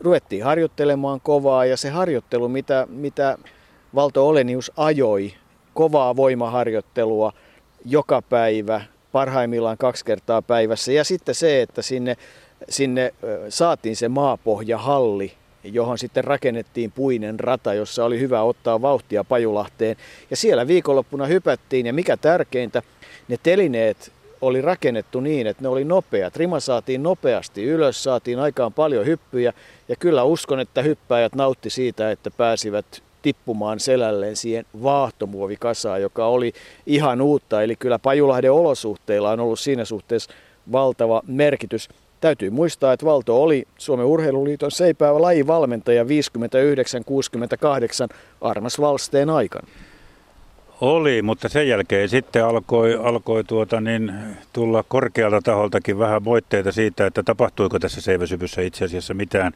ruvettiin 0.00 0.44
harjoittelemaan 0.44 1.20
kovaa 1.20 1.64
ja 1.64 1.76
se 1.76 1.90
harjoittelu, 1.90 2.48
mitä, 2.48 2.86
mitä 2.90 3.38
Valto 3.94 4.28
Olenius 4.28 4.72
ajoi, 4.76 5.32
kovaa 5.74 6.16
voimaharjoittelua 6.16 7.32
joka 7.84 8.22
päivä, 8.22 8.80
parhaimmillaan 9.12 9.78
kaksi 9.78 10.04
kertaa 10.04 10.42
päivässä. 10.42 10.92
Ja 10.92 11.04
sitten 11.04 11.34
se, 11.34 11.62
että 11.62 11.82
sinne, 11.82 12.16
sinne 12.68 13.14
saatiin 13.48 13.96
se 13.96 14.08
maapohjahalli, 14.08 15.32
johon 15.64 15.98
sitten 15.98 16.24
rakennettiin 16.24 16.92
puinen 16.92 17.40
rata, 17.40 17.74
jossa 17.74 18.04
oli 18.04 18.20
hyvä 18.20 18.42
ottaa 18.42 18.82
vauhtia 18.82 19.24
Pajulahteen. 19.24 19.96
Ja 20.30 20.36
siellä 20.36 20.66
viikonloppuna 20.66 21.26
hypättiin 21.26 21.86
ja 21.86 21.92
mikä 21.92 22.16
tärkeintä, 22.16 22.82
ne 23.28 23.36
telineet 23.42 24.12
oli 24.40 24.60
rakennettu 24.60 25.20
niin, 25.20 25.46
että 25.46 25.62
ne 25.62 25.68
oli 25.68 25.84
nopeat. 25.84 26.36
Rima 26.36 26.60
saatiin 26.60 27.02
nopeasti 27.02 27.64
ylös, 27.64 28.02
saatiin 28.02 28.38
aikaan 28.38 28.72
paljon 28.72 29.06
hyppyjä 29.06 29.52
ja 29.88 29.96
kyllä 29.96 30.24
uskon, 30.24 30.60
että 30.60 30.82
hyppäjät 30.82 31.34
nautti 31.34 31.70
siitä, 31.70 32.10
että 32.10 32.30
pääsivät 32.30 33.02
tippumaan 33.22 33.80
selälleen 33.80 34.36
siihen 34.36 34.64
vaahtomuovikasaan, 34.82 36.02
joka 36.02 36.26
oli 36.26 36.52
ihan 36.86 37.20
uutta. 37.20 37.62
Eli 37.62 37.76
kyllä 37.76 37.98
Pajulahden 37.98 38.52
olosuhteilla 38.52 39.30
on 39.30 39.40
ollut 39.40 39.60
siinä 39.60 39.84
suhteessa 39.84 40.30
valtava 40.72 41.22
merkitys. 41.26 41.88
Täytyy 42.20 42.50
muistaa, 42.50 42.92
että 42.92 43.06
Valto 43.06 43.42
oli 43.42 43.64
Suomen 43.78 44.06
Urheiluliiton 44.06 44.70
seipäävä 44.70 45.22
lajivalmentaja 45.22 46.04
59-68 46.04 46.06
Armas 48.40 48.80
Valsteen 48.80 49.30
aikana. 49.30 49.68
Oli, 50.80 51.22
mutta 51.22 51.48
sen 51.48 51.68
jälkeen 51.68 52.08
sitten 52.08 52.44
alkoi, 52.44 52.94
alkoi 52.94 53.44
tuota 53.44 53.80
niin, 53.80 54.12
tulla 54.52 54.84
korkealta 54.88 55.42
taholtakin 55.42 55.98
vähän 55.98 56.24
voitteita 56.24 56.72
siitä, 56.72 57.06
että 57.06 57.22
tapahtuiko 57.22 57.78
tässä 57.78 58.00
seiväsypyssä 58.00 58.62
itse 58.62 58.84
asiassa 58.84 59.14
mitään. 59.14 59.52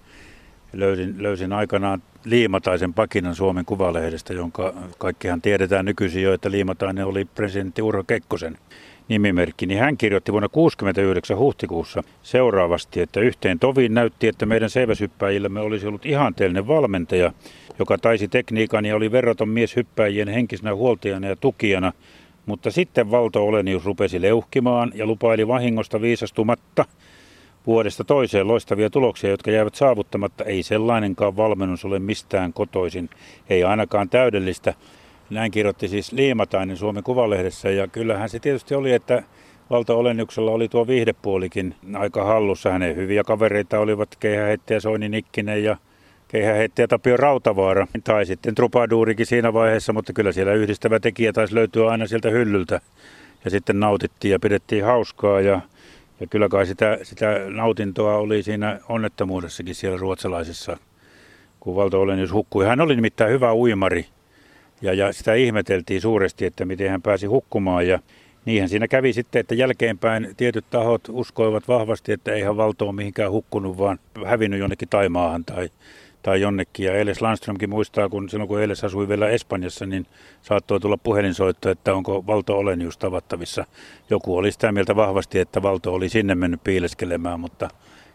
Löysin, 0.73 1.15
löysin 1.19 1.53
aikanaan 1.53 2.03
Liimataisen 2.25 2.95
pakinan 2.95 3.35
Suomen 3.35 3.65
Kuvalehdestä, 3.65 4.33
jonka 4.33 4.75
kaikkihan 4.99 5.43
tiedetään 5.43 5.85
nykyisin 5.85 6.23
jo, 6.23 6.33
että 6.33 6.51
Liimatainen 6.51 7.07
oli 7.07 7.25
presidentti 7.25 7.83
Urho 7.83 8.05
Kekkosen 8.05 8.59
nimimerkki, 9.09 9.67
niin 9.67 9.81
hän 9.81 9.97
kirjoitti 9.97 10.33
vuonna 10.33 10.49
69 10.49 11.39
huhtikuussa 11.39 12.03
seuraavasti, 12.23 13.01
että 13.01 13.21
yhteen 13.21 13.59
toviin 13.59 13.95
näytti, 13.95 14.29
että 14.29 14.47
meidän 14.47 14.71
seiväshyppäjillämme 14.71 15.61
olisi 15.61 15.87
ollut 15.87 16.07
ihanteellinen 16.07 16.67
valmentaja, 16.67 17.33
joka 17.79 17.99
taisi 17.99 18.29
tekniikan 18.29 18.85
ja 18.85 18.97
oli 18.97 19.13
verraton 19.13 19.49
mies 19.49 19.77
hyppäjien 19.77 20.29
henkisenä 20.29 20.75
huoltajana 20.75 21.27
ja 21.27 21.37
tukijana, 21.37 21.93
mutta 22.47 22.71
sitten 22.71 23.11
Valto 23.11 23.45
Olenius 23.47 23.85
rupesi 23.85 24.23
leuhkimaan 24.23 24.93
ja 24.95 25.07
lupaili 25.07 25.49
vahingosta 25.49 26.01
viisastumatta 26.01 26.85
vuodesta 27.67 28.05
toiseen 28.05 28.49
loistavia 28.49 28.91
tuloksia, 28.91 29.31
jotka 29.31 29.51
jäävät 29.51 29.75
saavuttamatta. 29.75 30.45
Ei 30.45 30.63
sellainenkaan 30.63 31.37
valmennus 31.37 31.85
ole 31.85 31.99
mistään 31.99 32.53
kotoisin, 32.53 33.11
ei 33.51 33.65
ainakaan 33.65 34.09
täydellistä. 34.09 34.75
Näin 35.31 35.51
kirjoitti 35.51 35.89
siis 35.89 36.13
Liimatainen 36.13 36.77
Suomen 36.77 37.03
Kuvalehdessä 37.03 37.71
ja 37.71 37.89
kyllähän 37.89 38.29
se 38.29 38.39
tietysti 38.39 38.75
oli, 38.75 38.93
että 38.93 39.23
Valta 39.71 39.95
Olennuksella 39.95 40.51
oli 40.51 40.69
tuo 40.69 40.87
viihdepuolikin 40.87 41.75
aika 41.95 42.25
hallussa. 42.25 42.71
Hänen 42.73 42.97
hyviä 42.97 43.25
kavereita 43.25 43.79
olivat 43.79 44.17
keihäheittäjä 44.21 44.81
Soini 44.81 45.09
Nikkinen 45.09 45.65
ja 45.65 45.77
keihäheittäjä 46.29 46.89
Tapio 46.89 47.17
Rautavaara. 47.17 47.87
Tai 48.05 48.27
sitten 48.27 48.55
Trupaduurikin 48.55 49.27
siinä 49.27 49.53
vaiheessa, 49.53 49.93
mutta 49.93 50.13
kyllä 50.13 50.33
siellä 50.33 50.53
yhdistävä 50.53 51.01
tekijä 51.01 51.33
taisi 51.33 51.55
löytyä 51.55 51.91
aina 51.91 52.07
sieltä 52.07 52.31
hyllyltä. 52.31 52.81
Ja 53.45 53.51
sitten 53.51 53.81
nautittiin 53.81 54.33
ja 54.33 54.41
pidettiin 54.41 54.85
hauskaa 54.85 55.41
ja, 55.41 55.61
ja 56.21 56.27
kyllä 56.27 56.49
kai 56.49 56.67
sitä, 56.67 56.99
sitä 57.03 57.41
nautintoa 57.49 58.17
oli 58.17 58.43
siinä 58.43 58.81
onnettomuudessakin 58.89 59.75
siellä 59.75 59.99
ruotsalaisessa, 59.99 60.77
kun 61.61 61.77
Valta 61.77 61.99
Olenius 61.99 62.33
hukkui. 62.33 62.67
Hän 62.67 62.81
oli 62.81 62.97
nimittäin 62.97 63.33
hyvä 63.33 63.55
uimari 63.55 64.07
Ja, 64.85 64.95
ja 64.95 65.13
sitä 65.13 65.35
ihmeteltiin 65.35 66.01
suuresti, 66.01 66.47
että 66.47 66.65
miten 66.65 66.91
hän 66.91 67.03
pääsi 67.03 67.27
hukkumaan. 67.27 67.87
Ja 67.87 67.99
niinhän 68.45 68.69
siinä 68.69 68.89
kävi 68.89 69.13
sitten, 69.13 69.41
että 69.41 69.55
jälkeenpäin 69.55 70.35
tietyt 70.37 70.65
tahot 70.71 71.03
uskoivat 71.09 71.69
vahvasti, 71.69 72.13
että 72.13 72.33
eihän 72.33 72.57
valto 72.57 72.85
ole 72.85 72.95
mihinkään 72.95 73.31
hukkunut, 73.31 73.79
vaan 73.79 73.99
hävinnyt 74.25 74.61
jonnekin 74.61 74.89
Taimaahan 74.89 75.45
tai, 75.45 75.71
tai 76.23 76.41
jonnekin. 76.41 76.87
Ja 76.87 76.95
Eles 76.95 77.23
Landströmkin 77.23 77.71
muistaa, 77.71 78.09
kun 78.09 78.29
silloin 78.31 78.49
kun 78.49 78.63
Eles 78.63 78.85
asui 78.85 79.09
vielä 79.09 79.29
Espanjassa, 79.29 79.87
niin 79.87 80.07
saattoi 80.43 80.81
tulla 80.81 80.97
puhelinsoitto, 80.97 81.71
että 81.71 81.95
onko 81.95 82.27
Valto 82.27 82.59
Olenius 82.59 82.99
tavattavissa. 82.99 83.65
Joku 84.11 84.37
oli 84.37 84.53
sitä 84.53 84.73
mieltä 84.73 84.97
vahvasti, 84.97 85.39
että 85.39 85.63
Valto 85.63 85.95
oli 85.95 86.09
sinne 86.09 86.35
mennyt 86.35 86.65
piileskelemään, 86.65 87.41
mutta 87.41 87.69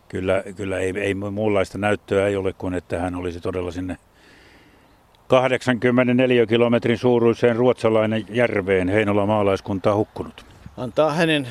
kyllä, 0.08 0.44
kyllä 0.56 0.80
ei, 0.80 0.94
ei 0.98 1.14
muunlaista 1.14 1.78
näyttöä 1.78 2.28
ei 2.28 2.36
ole 2.36 2.54
kuin, 2.54 2.74
että 2.74 3.00
hän 3.00 3.16
olisi 3.16 3.42
todella 3.42 3.72
sinne 3.72 3.98
84 5.30 6.46
kilometrin 6.46 6.98
suuruiseen 6.98 7.56
ruotsalainen 7.56 8.26
järveen 8.30 8.90
Heinola 8.90 9.26
maalaiskuntaa 9.26 9.96
hukkunut. 9.96 10.46
Antaa 10.78 11.14
hänen 11.14 11.48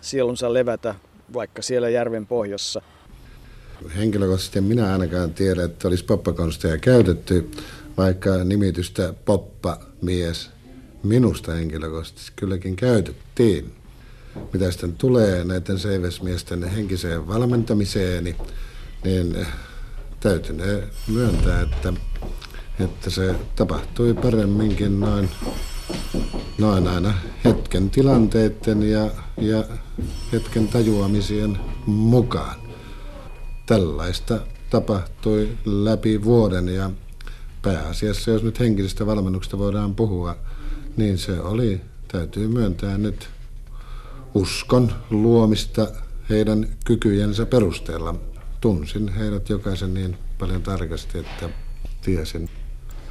sielunsa 0.00 0.54
levätä 0.54 0.94
vaikka 1.32 1.62
siellä 1.62 1.88
järven 1.88 2.26
pohjassa. 2.26 2.82
Henkilökohtaisesti 3.96 4.60
minä 4.60 4.92
ainakaan 4.92 5.34
tiedä, 5.34 5.64
että 5.64 5.88
olisi 5.88 6.04
poppakonsteja 6.04 6.78
käytetty, 6.78 7.50
vaikka 7.96 8.44
nimitystä 8.44 9.14
poppa-mies 9.24 10.50
minusta 11.02 11.52
henkilökohtaisesti 11.52 12.32
kylläkin 12.36 12.76
käytettiin. 12.76 13.72
Mitä 14.52 14.70
sitten 14.70 14.92
tulee 14.92 15.44
näiden 15.44 15.78
seivesmiesten 15.78 16.64
henkiseen 16.64 17.28
valmentamiseen, 17.28 18.24
niin, 18.24 18.36
niin 19.04 19.46
täytyy 20.20 20.56
myöntää, 21.08 21.60
että 21.60 21.92
että 22.80 23.10
se 23.10 23.34
tapahtui 23.56 24.14
paremminkin 24.14 25.00
noin, 25.00 25.30
noin 26.58 26.88
aina 26.88 27.14
hetken 27.44 27.90
tilanteiden 27.90 28.90
ja, 28.90 29.10
ja 29.40 29.64
hetken 30.32 30.68
tajuamisien 30.68 31.58
mukaan. 31.86 32.60
Tällaista 33.66 34.40
tapahtui 34.70 35.48
läpi 35.64 36.24
vuoden 36.24 36.68
ja 36.68 36.90
pääasiassa, 37.62 38.30
jos 38.30 38.42
nyt 38.42 38.60
henkisestä 38.60 39.06
valmennuksesta 39.06 39.58
voidaan 39.58 39.94
puhua, 39.94 40.36
niin 40.96 41.18
se 41.18 41.40
oli, 41.40 41.80
täytyy 42.08 42.48
myöntää 42.48 42.98
nyt, 42.98 43.28
uskon 44.34 44.92
luomista 45.10 45.88
heidän 46.30 46.68
kykyjensä 46.84 47.46
perusteella. 47.46 48.14
Tunsin 48.60 49.08
heidät 49.08 49.48
jokaisen 49.48 49.94
niin 49.94 50.18
paljon 50.38 50.62
tarkasti, 50.62 51.18
että 51.18 51.48
tiesin 52.02 52.50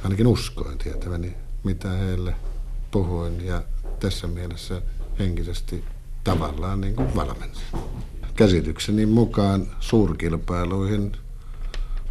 ainakin 0.04 0.26
uskoin 0.26 0.78
tietäväni, 0.78 1.36
mitä 1.64 1.88
heille 1.88 2.34
puhuin 2.90 3.46
ja 3.46 3.62
tässä 4.00 4.26
mielessä 4.26 4.82
henkisesti 5.18 5.84
tavallaan 6.24 6.80
niin 6.80 6.96
kuin 6.96 7.14
valmensin. 7.14 7.64
Käsitykseni 8.36 9.06
mukaan 9.06 9.66
suurkilpailuihin 9.80 11.12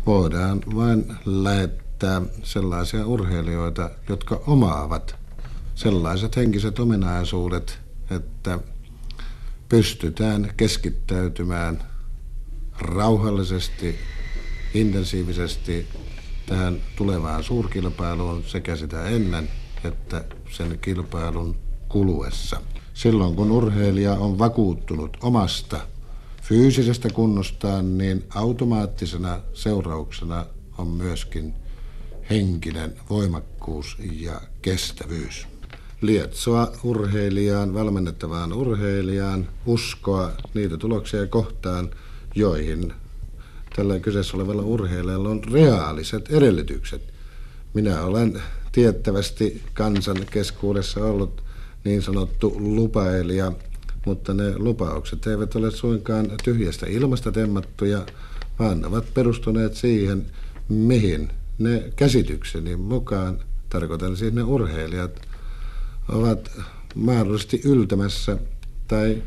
voidaan 0.05 0.61
vain 0.75 1.15
lähettää 1.25 2.21
sellaisia 2.43 3.07
urheilijoita, 3.07 3.89
jotka 4.09 4.41
omaavat 4.47 5.15
sellaiset 5.75 6.35
henkiset 6.35 6.79
ominaisuudet, 6.79 7.79
että 8.11 8.59
pystytään 9.69 10.53
keskittäytymään 10.57 11.83
rauhallisesti, 12.79 13.95
intensiivisesti 14.73 15.87
tähän 16.49 16.81
tulevaan 16.95 17.43
suurkilpailuun 17.43 18.43
sekä 18.43 18.75
sitä 18.75 19.05
ennen 19.05 19.49
että 19.83 20.23
sen 20.51 20.79
kilpailun 20.81 21.55
kuluessa. 21.89 22.61
Silloin 22.93 23.35
kun 23.35 23.51
urheilija 23.51 24.13
on 24.13 24.39
vakuuttunut 24.39 25.17
omasta 25.21 25.79
fyysisestä 26.43 27.09
kunnostaan, 27.09 27.97
niin 27.97 28.23
automaattisena 28.35 29.39
seurauksena 29.53 30.45
on 30.77 30.87
myöskin 30.87 31.53
henkinen 32.29 32.93
voimakkuus 33.09 33.97
ja 34.11 34.41
kestävyys. 34.61 35.47
Lietsoa 36.01 36.71
urheilijaan, 36.83 37.73
valmennettavaan 37.73 38.53
urheilijaan, 38.53 39.47
uskoa 39.65 40.31
niitä 40.53 40.77
tuloksia 40.77 41.27
kohtaan, 41.27 41.89
joihin 42.35 42.93
tällä 43.75 43.99
kyseessä 43.99 44.37
olevalla 44.37 44.61
urheilijalla 44.61 45.29
on 45.29 45.43
reaaliset 45.51 46.31
edellytykset. 46.31 47.01
Minä 47.73 48.01
olen 48.01 48.41
tiettävästi 48.71 49.61
kansan 49.73 50.17
keskuudessa 50.31 51.05
ollut 51.05 51.43
niin 51.83 52.01
sanottu 52.01 52.53
lupailija, 52.57 53.51
mutta 54.05 54.33
ne 54.33 54.57
lupaukset 54.57 55.27
eivät 55.27 55.55
ole 55.55 55.71
suinkaan 55.71 56.31
tyhjästä 56.43 56.85
ilmasta 56.89 57.31
temmattuja, 57.31 58.05
vaan 58.59 58.85
ovat 58.85 59.13
perustuneet 59.13 59.75
siihen, 59.75 60.25
mihin 60.69 61.29
ne 61.59 61.91
käsitykseni 61.95 62.75
mukaan, 62.75 63.39
tarkoitan 63.69 64.17
siis 64.17 64.33
ne 64.33 64.43
urheilijat, 64.43 65.21
ovat 66.09 66.51
mahdollisesti 66.95 67.61
yltämässä 67.65 68.37
tai 68.87 69.23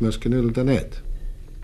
myöskin 0.00 0.32
yltäneet. 0.32 1.02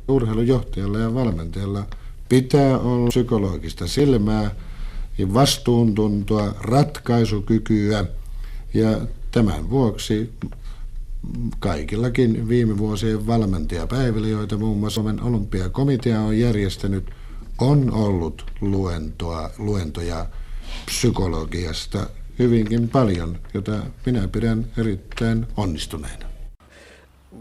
Urheilujohtajalla 0.08 0.98
ja 0.98 1.14
valmentajalla 1.14 1.86
Pitää 2.28 2.78
olla 2.78 3.08
psykologista 3.08 3.88
silmää 3.88 4.50
ja 5.18 5.34
vastuuntuntoa, 5.34 6.54
ratkaisukykyä 6.60 8.04
ja 8.74 9.00
tämän 9.30 9.70
vuoksi 9.70 10.32
kaikillakin 11.58 12.48
viime 12.48 12.78
vuosien 12.78 13.26
valmentajapäivillä, 13.26 14.28
joita 14.28 14.56
muun 14.56 14.78
muassa 14.78 14.94
Suomen 14.94 15.22
olympiakomitea 15.22 16.20
on 16.20 16.38
järjestänyt, 16.38 17.10
on 17.58 17.92
ollut 17.92 18.50
luentoa, 18.60 19.50
luentoja 19.58 20.26
psykologiasta 20.86 22.06
hyvinkin 22.38 22.88
paljon, 22.88 23.38
jota 23.54 23.72
minä 24.06 24.28
pidän 24.28 24.66
erittäin 24.78 25.46
onnistuneena. 25.56 26.26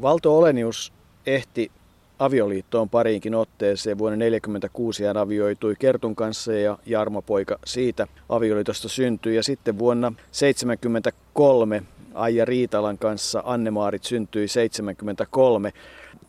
Valto 0.01 0.37
Olenius 0.37 0.93
ehti 1.25 1.71
avioliittoon 2.25 2.89
pariinkin 2.89 3.35
otteeseen. 3.35 3.97
Vuonna 3.97 4.17
1946 4.17 5.03
hän 5.03 5.17
avioitui 5.17 5.75
Kertun 5.79 6.15
kanssa 6.15 6.53
ja 6.53 6.77
Jarmo 6.85 7.21
Poika 7.21 7.59
siitä 7.65 8.07
avioliitosta 8.29 8.89
syntyi. 8.89 9.35
Ja 9.35 9.43
sitten 9.43 9.79
vuonna 9.79 10.07
1973 10.07 11.83
Aija 12.13 12.45
Riitalan 12.45 12.97
kanssa 12.97 13.43
Anne-Maarit 13.45 14.03
syntyi 14.03 14.47
73. 14.47 15.73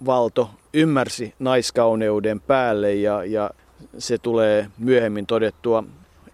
Valto 0.07 0.51
ymmärsi 0.75 1.35
naiskauneuden 1.39 2.41
päälle 2.41 2.95
ja, 2.95 3.25
ja 3.25 3.51
se 3.99 4.19
tulee 4.19 4.67
myöhemmin 4.79 5.27
todettua 5.27 5.85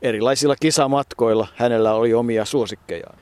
erilaisilla 0.03 0.57
kisamatkoilla. 0.61 1.49
Hänellä 1.57 1.95
oli 1.95 2.15
omia 2.15 2.45
suosikkejaan 2.45 3.20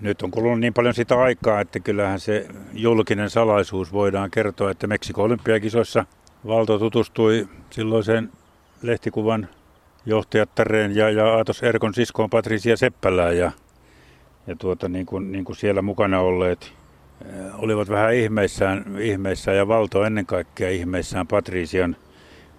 nyt 0.00 0.22
on 0.22 0.30
kulunut 0.30 0.60
niin 0.60 0.74
paljon 0.74 0.94
sitä 0.94 1.20
aikaa, 1.20 1.60
että 1.60 1.80
kyllähän 1.80 2.20
se 2.20 2.46
julkinen 2.72 3.30
salaisuus 3.30 3.92
voidaan 3.92 4.30
kertoa, 4.30 4.70
että 4.70 4.86
Meksikon 4.86 5.24
olympiakisoissa 5.24 6.04
Valto 6.46 6.78
tutustui 6.78 7.48
silloiseen 7.70 8.30
lehtikuvan 8.82 9.48
johtajattareen 10.06 10.96
ja, 10.96 11.10
ja 11.10 11.26
Aatos 11.26 11.62
Erkon 11.62 11.94
siskoon 11.94 12.30
Patricia 12.30 12.76
Seppälään. 12.76 13.36
Ja, 13.36 13.52
ja 14.46 14.56
tuota, 14.56 14.88
niin 14.88 15.06
kuin, 15.06 15.32
niin 15.32 15.44
kuin 15.44 15.56
siellä 15.56 15.82
mukana 15.82 16.20
olleet 16.20 16.72
äh, 17.22 17.60
olivat 17.62 17.88
vähän 17.88 18.14
ihmeissään, 18.14 18.84
ihmeissään 19.00 19.56
ja 19.56 19.68
Valto 19.68 20.04
ennen 20.04 20.26
kaikkea 20.26 20.70
ihmeissään 20.70 21.26
Patrician 21.26 21.96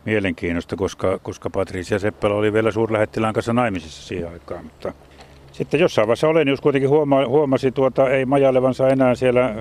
mielenkiinnosta, 0.05 0.75
koska, 0.75 1.19
koska 1.19 1.49
Patricia 1.49 1.99
Seppälä 1.99 2.35
oli 2.35 2.53
vielä 2.53 2.71
suurlähettilään 2.71 3.33
kanssa 3.33 3.53
naimisissa 3.53 4.07
siihen 4.07 4.29
aikaan, 4.29 4.63
mutta 4.63 4.93
sitten 5.51 5.79
jossain 5.79 6.07
vaiheessa 6.07 6.27
Olenius 6.27 6.61
kuitenkin 6.61 6.89
huoma, 6.89 7.27
huomasi, 7.27 7.71
tuota, 7.71 8.09
ei 8.09 8.25
majailevansa 8.25 8.89
enää 8.89 9.15
siellä 9.15 9.55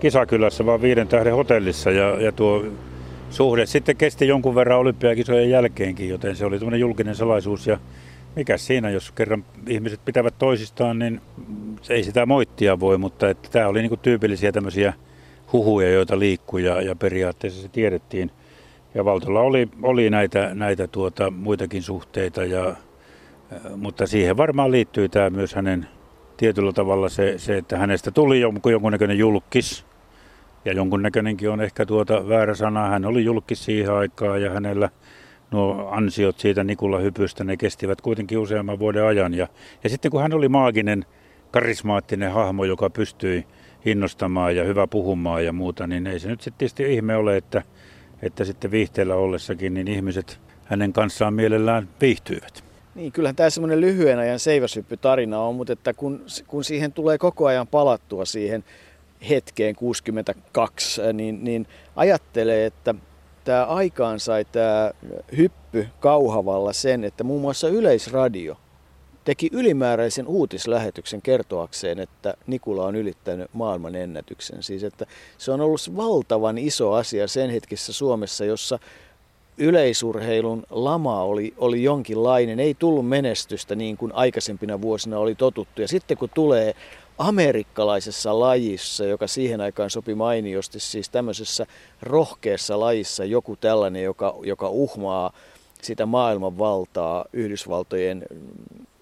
kisakylässä, 0.00 0.66
vaan 0.66 0.82
viiden 0.82 1.08
tähden 1.08 1.34
hotellissa. 1.34 1.90
Ja, 1.90 2.22
ja 2.22 2.32
tuo 2.32 2.64
suhde 3.30 3.66
sitten 3.66 3.96
kesti 3.96 4.28
jonkun 4.28 4.54
verran 4.54 4.78
olympiakisojen 4.78 5.50
jälkeenkin, 5.50 6.08
joten 6.08 6.36
se 6.36 6.44
oli 6.44 6.58
tämmöinen 6.58 6.80
julkinen 6.80 7.14
salaisuus. 7.14 7.66
Ja 7.66 7.78
mikä 8.36 8.56
siinä, 8.56 8.90
jos 8.90 9.12
kerran 9.12 9.44
ihmiset 9.68 10.00
pitävät 10.04 10.34
toisistaan, 10.38 10.98
niin 10.98 11.20
ei 11.88 12.04
sitä 12.04 12.26
moittia 12.26 12.80
voi, 12.80 12.98
mutta 12.98 13.30
että 13.30 13.48
tämä 13.52 13.68
oli 13.68 13.82
niin 13.82 13.98
tyypillisiä 14.02 14.52
tämmöisiä 14.52 14.92
huhuja, 15.52 15.90
joita 15.90 16.18
liikkui 16.18 16.64
ja, 16.64 16.82
ja 16.82 16.96
periaatteessa 16.96 17.62
se 17.62 17.68
tiedettiin. 17.68 18.30
Ja 18.94 19.04
Valtolla 19.04 19.40
oli, 19.40 19.68
oli 19.82 20.10
näitä, 20.10 20.50
näitä 20.54 20.86
tuota, 20.86 21.30
muitakin 21.30 21.82
suhteita 21.82 22.44
ja 22.44 22.76
mutta 23.76 24.06
siihen 24.06 24.36
varmaan 24.36 24.70
liittyy 24.70 25.08
tämä 25.08 25.30
myös 25.30 25.54
hänen 25.54 25.86
tietyllä 26.36 26.72
tavalla 26.72 27.08
se, 27.08 27.34
se 27.36 27.56
että 27.56 27.78
hänestä 27.78 28.10
tuli 28.10 28.40
jonkun, 28.40 28.72
jonkunnäköinen 28.72 29.18
julkis. 29.18 29.84
Ja 30.64 30.72
jonkunnäköinenkin 30.72 31.50
on 31.50 31.60
ehkä 31.60 31.86
tuota 31.86 32.28
väärä 32.28 32.54
sana. 32.54 32.88
Hän 32.88 33.04
oli 33.04 33.24
julkis 33.24 33.64
siihen 33.64 33.92
aikaan 33.92 34.42
ja 34.42 34.50
hänellä 34.50 34.88
nuo 35.50 35.88
ansiot 35.90 36.38
siitä 36.38 36.64
Nikula 36.64 36.98
Hypystä, 36.98 37.44
ne 37.44 37.56
kestivät 37.56 38.00
kuitenkin 38.00 38.38
useamman 38.38 38.78
vuoden 38.78 39.04
ajan. 39.04 39.34
Ja, 39.34 39.48
ja 39.84 39.90
sitten 39.90 40.10
kun 40.10 40.22
hän 40.22 40.32
oli 40.32 40.48
maaginen, 40.48 41.04
karismaattinen 41.50 42.32
hahmo, 42.32 42.64
joka 42.64 42.90
pystyi 42.90 43.46
innostamaan 43.84 44.56
ja 44.56 44.64
hyvä 44.64 44.86
puhumaan 44.86 45.44
ja 45.44 45.52
muuta, 45.52 45.86
niin 45.86 46.06
ei 46.06 46.20
se 46.20 46.28
nyt 46.28 46.40
sitten 46.40 46.58
tietysti 46.58 46.94
ihme 46.94 47.16
ole, 47.16 47.36
että, 47.36 47.62
että 48.22 48.44
sitten 48.44 48.70
viihteellä 48.70 49.14
ollessakin 49.14 49.74
niin 49.74 49.88
ihmiset 49.88 50.40
hänen 50.64 50.92
kanssaan 50.92 51.34
mielellään 51.34 51.88
viihtyivät. 52.00 52.71
Niin, 52.94 53.12
kyllähän 53.12 53.36
tämä 53.36 53.50
semmoinen 53.50 53.80
lyhyen 53.80 54.18
ajan 54.18 54.38
seiväsyppy-tarina 54.38 55.40
on, 55.40 55.54
mutta 55.54 55.72
että 55.72 55.94
kun, 55.94 56.24
kun 56.46 56.64
siihen 56.64 56.92
tulee 56.92 57.18
koko 57.18 57.46
ajan 57.46 57.66
palattua 57.66 58.24
siihen 58.24 58.64
hetkeen 59.28 59.76
62, 59.76 61.00
niin, 61.12 61.44
niin 61.44 61.66
ajattelee, 61.96 62.66
että 62.66 62.94
tämä 63.44 63.64
aikaan 63.64 64.20
sai 64.20 64.44
tämä 64.44 64.90
hyppy 65.36 65.88
Kauhavalla 66.00 66.72
sen, 66.72 67.04
että 67.04 67.24
muun 67.24 67.40
muassa 67.40 67.68
Yleisradio 67.68 68.56
teki 69.24 69.48
ylimääräisen 69.52 70.26
uutislähetyksen 70.26 71.22
kertoakseen, 71.22 71.98
että 71.98 72.34
Nikula 72.46 72.84
on 72.84 72.96
ylittänyt 72.96 73.50
maailman 73.52 73.94
ennätyksen. 73.94 74.62
Siis 74.62 74.84
että 74.84 75.06
se 75.38 75.52
on 75.52 75.60
ollut 75.60 75.96
valtavan 75.96 76.58
iso 76.58 76.92
asia 76.92 77.28
sen 77.28 77.50
hetkessä 77.50 77.92
Suomessa, 77.92 78.44
jossa 78.44 78.78
yleisurheilun 79.58 80.62
lama 80.70 81.22
oli, 81.22 81.54
oli 81.56 81.82
jonkinlainen, 81.82 82.60
ei 82.60 82.74
tullut 82.74 83.08
menestystä 83.08 83.74
niin 83.74 83.96
kuin 83.96 84.12
aikaisempina 84.14 84.80
vuosina 84.80 85.18
oli 85.18 85.34
totuttu. 85.34 85.80
Ja 85.80 85.88
sitten 85.88 86.16
kun 86.16 86.30
tulee 86.34 86.74
amerikkalaisessa 87.18 88.40
lajissa, 88.40 89.04
joka 89.04 89.26
siihen 89.26 89.60
aikaan 89.60 89.90
sopi 89.90 90.14
mainiosti, 90.14 90.80
siis 90.80 91.08
tämmöisessä 91.08 91.66
rohkeassa 92.02 92.80
lajissa 92.80 93.24
joku 93.24 93.56
tällainen, 93.56 94.02
joka, 94.02 94.34
joka 94.42 94.68
uhmaa 94.68 95.32
sitä 95.82 96.06
maailman 96.06 96.58
valtaa, 96.58 97.24
Yhdysvaltojen 97.32 98.22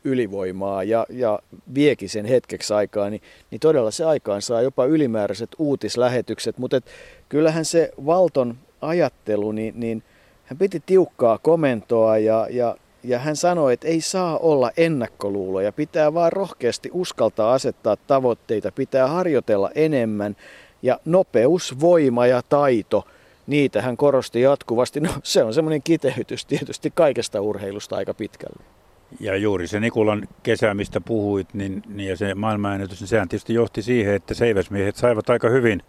ylivoimaa 0.05 0.85
ja, 0.85 1.07
ja 1.11 1.39
viekin 1.75 2.09
sen 2.09 2.25
hetkeksi 2.25 2.75
aikaa, 2.75 3.11
niin, 3.11 3.23
niin 3.51 3.61
todella 3.61 3.91
se 3.91 4.05
aikaan 4.05 4.43
saa 4.43 4.63
jopa 4.63 4.85
ylimääräiset 4.85 5.51
uutislähetykset, 5.59 6.59
mutta 6.59 6.81
kyllähän 7.29 7.65
se 7.65 7.93
Valton 8.07 8.59
ajattelu, 8.81 9.53
niin, 9.53 9.75
niin 9.81 10.03
hän 10.51 10.59
piti 10.59 10.83
tiukkaa 10.87 11.39
komentoa 11.39 12.19
ja, 12.19 12.47
ja, 12.51 12.77
ja 13.03 13.19
hän 13.19 13.37
sanoi, 13.37 13.73
että 13.73 13.89
ei 13.89 14.01
saa 14.01 14.39
olla 14.39 14.71
ennakkoluuloja, 14.77 15.73
pitää 15.73 16.15
vaan 16.15 16.33
rohkeasti 16.33 16.91
uskaltaa 16.93 17.55
asettaa 17.55 17.97
tavoitteita, 17.97 18.73
pitää 18.73 19.09
harjoitella 19.09 19.71
enemmän 19.75 20.37
ja 20.83 21.01
nopeus, 21.05 21.81
voima 21.81 22.27
ja 22.27 22.43
taito, 22.49 23.07
niitä 23.47 23.83
hän 23.83 23.97
korosti 23.97 24.41
jatkuvasti. 24.41 25.01
No 25.01 25.11
se 25.23 25.45
on 25.45 25.55
semmoinen 25.55 25.83
kiteytys 25.83 26.47
tietysti 26.47 26.93
kaikesta 26.95 27.41
urheilusta 27.41 27.97
aika 27.97 28.15
pitkälle. 28.15 28.65
Ja 29.21 29.37
juuri 29.37 29.67
se 29.67 29.81
Nikulan 29.81 30.29
kesä, 30.43 30.75
mistä 30.75 31.01
puhuit, 31.01 31.55
niin, 31.55 31.83
niin 31.89 32.09
ja 32.09 32.17
se 32.17 32.35
maailmanennätys, 32.35 33.01
niin 33.01 33.09
sehän 33.09 33.29
tietysti 33.29 33.55
johti 33.55 33.83
siihen, 33.83 34.15
että 34.15 34.35
seiväsmiehet 34.35 34.97
saivat 34.97 35.31
aika 35.31 35.49
hyvin 35.49 35.83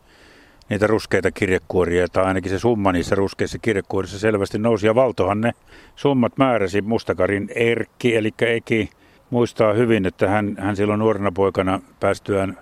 niitä 0.71 0.87
ruskeita 0.87 1.31
kirjekuoria, 1.31 2.07
tai 2.07 2.25
ainakin 2.25 2.51
se 2.51 2.59
summa 2.59 2.91
niissä 2.91 3.15
ruskeissa 3.15 3.59
kirjekuorissa 3.59 4.19
selvästi 4.19 4.59
nousi. 4.59 4.87
Ja 4.87 4.95
Valtohan 4.95 5.41
ne 5.41 5.51
summat 5.95 6.37
määräsi 6.37 6.81
Mustakarin 6.81 7.49
Erkki, 7.55 8.15
eli 8.15 8.31
Eki, 8.41 8.89
muistaa 9.29 9.73
hyvin, 9.73 10.05
että 10.05 10.29
hän, 10.29 10.55
hän 10.59 10.75
silloin 10.75 10.99
nuorena 10.99 11.31
poikana 11.31 11.81
päästyään 11.99 12.57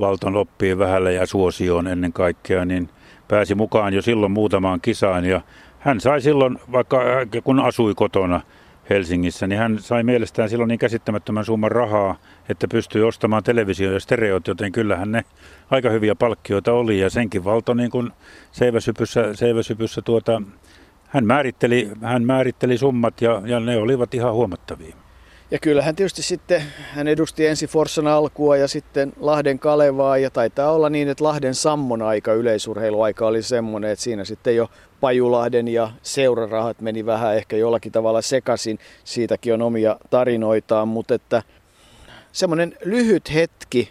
Valton 0.00 0.34
loppiin 0.34 0.78
vähällä 0.78 1.10
ja 1.10 1.26
suosioon 1.26 1.86
ennen 1.86 2.12
kaikkea, 2.12 2.64
niin 2.64 2.88
pääsi 3.28 3.54
mukaan 3.54 3.94
jo 3.94 4.02
silloin 4.02 4.32
muutamaan 4.32 4.80
kisaan. 4.80 5.24
Ja 5.24 5.40
hän 5.78 6.00
sai 6.00 6.20
silloin, 6.20 6.58
vaikka 6.72 6.98
kun 7.44 7.60
asui 7.60 7.94
kotona, 7.94 8.40
Helsingissä, 8.90 9.46
niin 9.46 9.58
hän 9.58 9.78
sai 9.78 10.02
mielestään 10.02 10.48
silloin 10.48 10.68
niin 10.68 10.78
käsittämättömän 10.78 11.44
summan 11.44 11.72
rahaa, 11.72 12.16
että 12.48 12.68
pystyi 12.68 13.02
ostamaan 13.02 13.42
televisio 13.42 13.92
ja 13.92 14.00
stereot, 14.00 14.46
joten 14.46 14.72
kyllähän 14.72 15.12
ne 15.12 15.24
aika 15.70 15.90
hyviä 15.90 16.14
palkkioita 16.14 16.72
oli. 16.72 16.98
Ja 16.98 17.10
senkin 17.10 17.44
valto 17.44 17.74
niin 17.74 17.90
kuin 17.90 18.10
seiväsypyssä, 18.52 19.34
seiväsypyssä 19.34 20.02
tuota, 20.02 20.42
hän, 21.08 21.26
määritteli, 21.26 21.90
hän 22.02 22.24
määritteli 22.24 22.78
summat 22.78 23.22
ja, 23.22 23.42
ja 23.44 23.60
ne 23.60 23.76
olivat 23.76 24.14
ihan 24.14 24.32
huomattavia. 24.32 25.03
Ja 25.50 25.58
kyllähän 25.58 25.96
tietysti 25.96 26.22
sitten 26.22 26.62
hän 26.92 27.08
edusti 27.08 27.46
ensi 27.46 27.66
Forssan 27.66 28.06
alkua 28.06 28.56
ja 28.56 28.68
sitten 28.68 29.12
Lahden 29.20 29.58
Kalevaa 29.58 30.18
ja 30.18 30.30
taitaa 30.30 30.72
olla 30.72 30.90
niin, 30.90 31.08
että 31.08 31.24
Lahden 31.24 31.54
Sammon 31.54 32.02
aika, 32.02 32.32
yleisurheiluaika 32.32 33.26
oli 33.26 33.42
semmoinen, 33.42 33.90
että 33.90 34.02
siinä 34.02 34.24
sitten 34.24 34.56
jo 34.56 34.70
Pajulahden 35.00 35.68
ja 35.68 35.90
seurarahat 36.02 36.80
meni 36.80 37.06
vähän 37.06 37.36
ehkä 37.36 37.56
jollakin 37.56 37.92
tavalla 37.92 38.22
sekaisin. 38.22 38.78
Siitäkin 39.04 39.54
on 39.54 39.62
omia 39.62 39.96
tarinoitaan, 40.10 40.88
mutta 40.88 41.14
että 41.14 41.42
semmoinen 42.32 42.76
lyhyt 42.84 43.34
hetki 43.34 43.88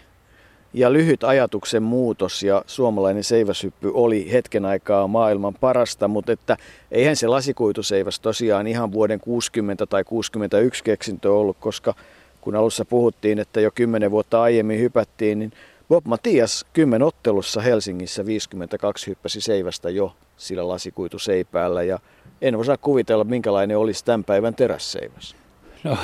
ja 0.73 0.93
lyhyt 0.93 1.23
ajatuksen 1.23 1.83
muutos 1.83 2.43
ja 2.43 2.63
suomalainen 2.67 3.23
seiväsyppy 3.23 3.91
oli 3.93 4.31
hetken 4.31 4.65
aikaa 4.65 5.07
maailman 5.07 5.53
parasta, 5.53 6.07
mutta 6.07 6.31
että 6.31 6.57
eihän 6.91 7.15
se 7.15 7.27
lasikuituseiväs 7.27 8.19
tosiaan 8.19 8.67
ihan 8.67 8.91
vuoden 8.91 9.19
60 9.19 9.86
tai 9.86 10.03
61 10.03 10.83
keksintö 10.83 11.33
ollut, 11.33 11.57
koska 11.59 11.93
kun 12.41 12.55
alussa 12.55 12.86
puhuttiin, 12.86 13.39
että 13.39 13.62
jo 13.62 13.71
10 13.75 14.12
vuotta 14.12 14.41
aiemmin 14.41 14.79
hypättiin, 14.79 15.39
niin 15.39 15.51
Bob 15.89 16.05
Matias 16.05 16.65
ottelussa 17.05 17.62
Helsingissä 17.62 18.25
52 18.25 19.07
hyppäsi 19.07 19.41
seivästä 19.41 19.89
jo 19.89 20.15
sillä 20.38 20.67
lasikuituseipäällä 20.67 21.83
ja 21.83 21.99
en 22.41 22.55
osaa 22.55 22.77
kuvitella, 22.77 23.23
minkälainen 23.23 23.77
olisi 23.77 24.05
tämän 24.05 24.23
päivän 24.23 24.55
terässeiväs. 24.55 25.36
No, 25.83 25.97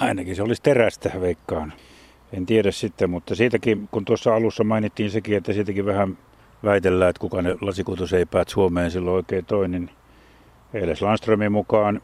ainakin 0.00 0.36
se 0.36 0.42
olisi 0.42 0.62
terästä, 0.62 1.10
veikkaan. 1.20 1.72
En 2.36 2.46
tiedä 2.46 2.70
sitten, 2.70 3.10
mutta 3.10 3.34
siitäkin, 3.34 3.88
kun 3.90 4.04
tuossa 4.04 4.34
alussa 4.34 4.64
mainittiin 4.64 5.10
sekin, 5.10 5.36
että 5.36 5.52
siitäkin 5.52 5.86
vähän 5.86 6.18
väitellään, 6.64 7.10
että 7.10 7.20
kuka 7.20 7.42
ne 7.42 7.56
lasikutuseipäät 7.60 8.48
Suomeen 8.48 8.90
silloin 8.90 9.16
oikein 9.16 9.44
toi, 9.44 9.68
niin 9.68 9.90
Eiles 10.74 11.02
Landströmin 11.02 11.52
mukaan 11.52 12.00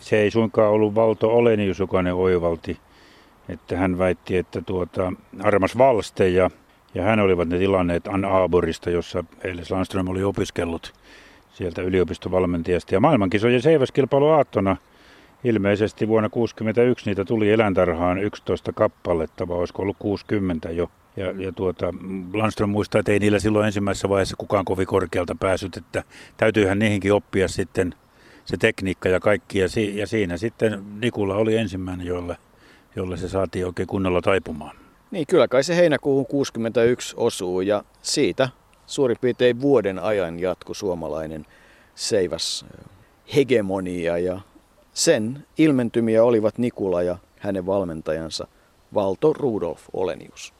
se 0.00 0.18
ei 0.18 0.30
suinkaan 0.30 0.70
ollut 0.70 0.94
Valto 0.94 1.28
Olenius, 1.28 1.78
joka 1.78 2.02
ne 2.02 2.12
oivalti. 2.12 2.78
Että 3.48 3.76
hän 3.76 3.98
väitti, 3.98 4.36
että 4.36 4.62
tuota, 4.62 5.12
Armas 5.42 5.78
Valste 5.78 6.28
ja, 6.28 6.50
ja 6.94 7.02
hän 7.02 7.20
olivat 7.20 7.48
ne 7.48 7.58
tilanneet 7.58 8.06
Ann 8.06 8.24
Aaborista, 8.24 8.90
jossa 8.90 9.24
Eiles 9.44 9.70
Landström 9.70 10.08
oli 10.08 10.22
opiskellut 10.22 10.92
sieltä 11.52 11.82
yliopistovalmentajasta. 11.82 12.94
Ja 12.94 13.00
maailmankisojen 13.00 13.62
seiväskilpailu 13.62 14.28
aattona– 14.28 14.76
Ilmeisesti 15.44 16.08
vuonna 16.08 16.28
1961 16.28 17.10
niitä 17.10 17.24
tuli 17.24 17.50
eläintarhaan 17.50 18.18
11 18.18 18.72
kappaletta, 18.72 19.48
vai 19.48 19.58
olisiko 19.58 19.82
ollut 19.82 19.96
60 19.98 20.70
jo. 20.70 20.90
Ja, 21.16 21.30
ja 21.30 21.52
tuota, 21.52 21.94
Landström 22.34 22.70
muistaa, 22.70 22.98
että 22.98 23.12
ei 23.12 23.18
niillä 23.18 23.38
silloin 23.38 23.66
ensimmäisessä 23.66 24.08
vaiheessa 24.08 24.36
kukaan 24.38 24.64
kovin 24.64 24.86
korkealta 24.86 25.36
päässyt, 25.40 25.76
että 25.76 26.04
täytyyhän 26.36 26.78
niihinkin 26.78 27.12
oppia 27.12 27.48
sitten 27.48 27.94
se 28.44 28.56
tekniikka 28.56 29.08
ja 29.08 29.20
kaikki. 29.20 29.58
Ja, 29.58 29.68
si, 29.68 29.98
ja 29.98 30.06
siinä 30.06 30.36
sitten 30.36 30.84
Nikula 31.00 31.34
oli 31.34 31.56
ensimmäinen, 31.56 32.06
jolle, 32.06 32.36
jolle 32.96 33.16
se 33.16 33.28
saatiin 33.28 33.66
oikein 33.66 33.88
kunnolla 33.88 34.20
taipumaan. 34.20 34.76
Niin, 35.10 35.26
kyllä 35.26 35.48
kai 35.48 35.64
se 35.64 35.76
heinäkuuhun 35.76 36.26
61 36.26 37.14
osuu 37.16 37.60
ja 37.60 37.84
siitä 38.02 38.48
suurin 38.86 39.16
piirtein 39.20 39.60
vuoden 39.60 39.98
ajan 39.98 40.40
jatku 40.40 40.74
suomalainen 40.74 41.46
seiväs 41.94 42.66
hegemonia 43.34 44.18
ja 44.18 44.40
sen 44.94 45.46
ilmentymiä 45.58 46.24
olivat 46.24 46.58
Nikula 46.58 47.02
ja 47.02 47.18
hänen 47.38 47.66
valmentajansa 47.66 48.46
Valto 48.94 49.32
Rudolf 49.32 49.80
Olenius. 49.92 50.54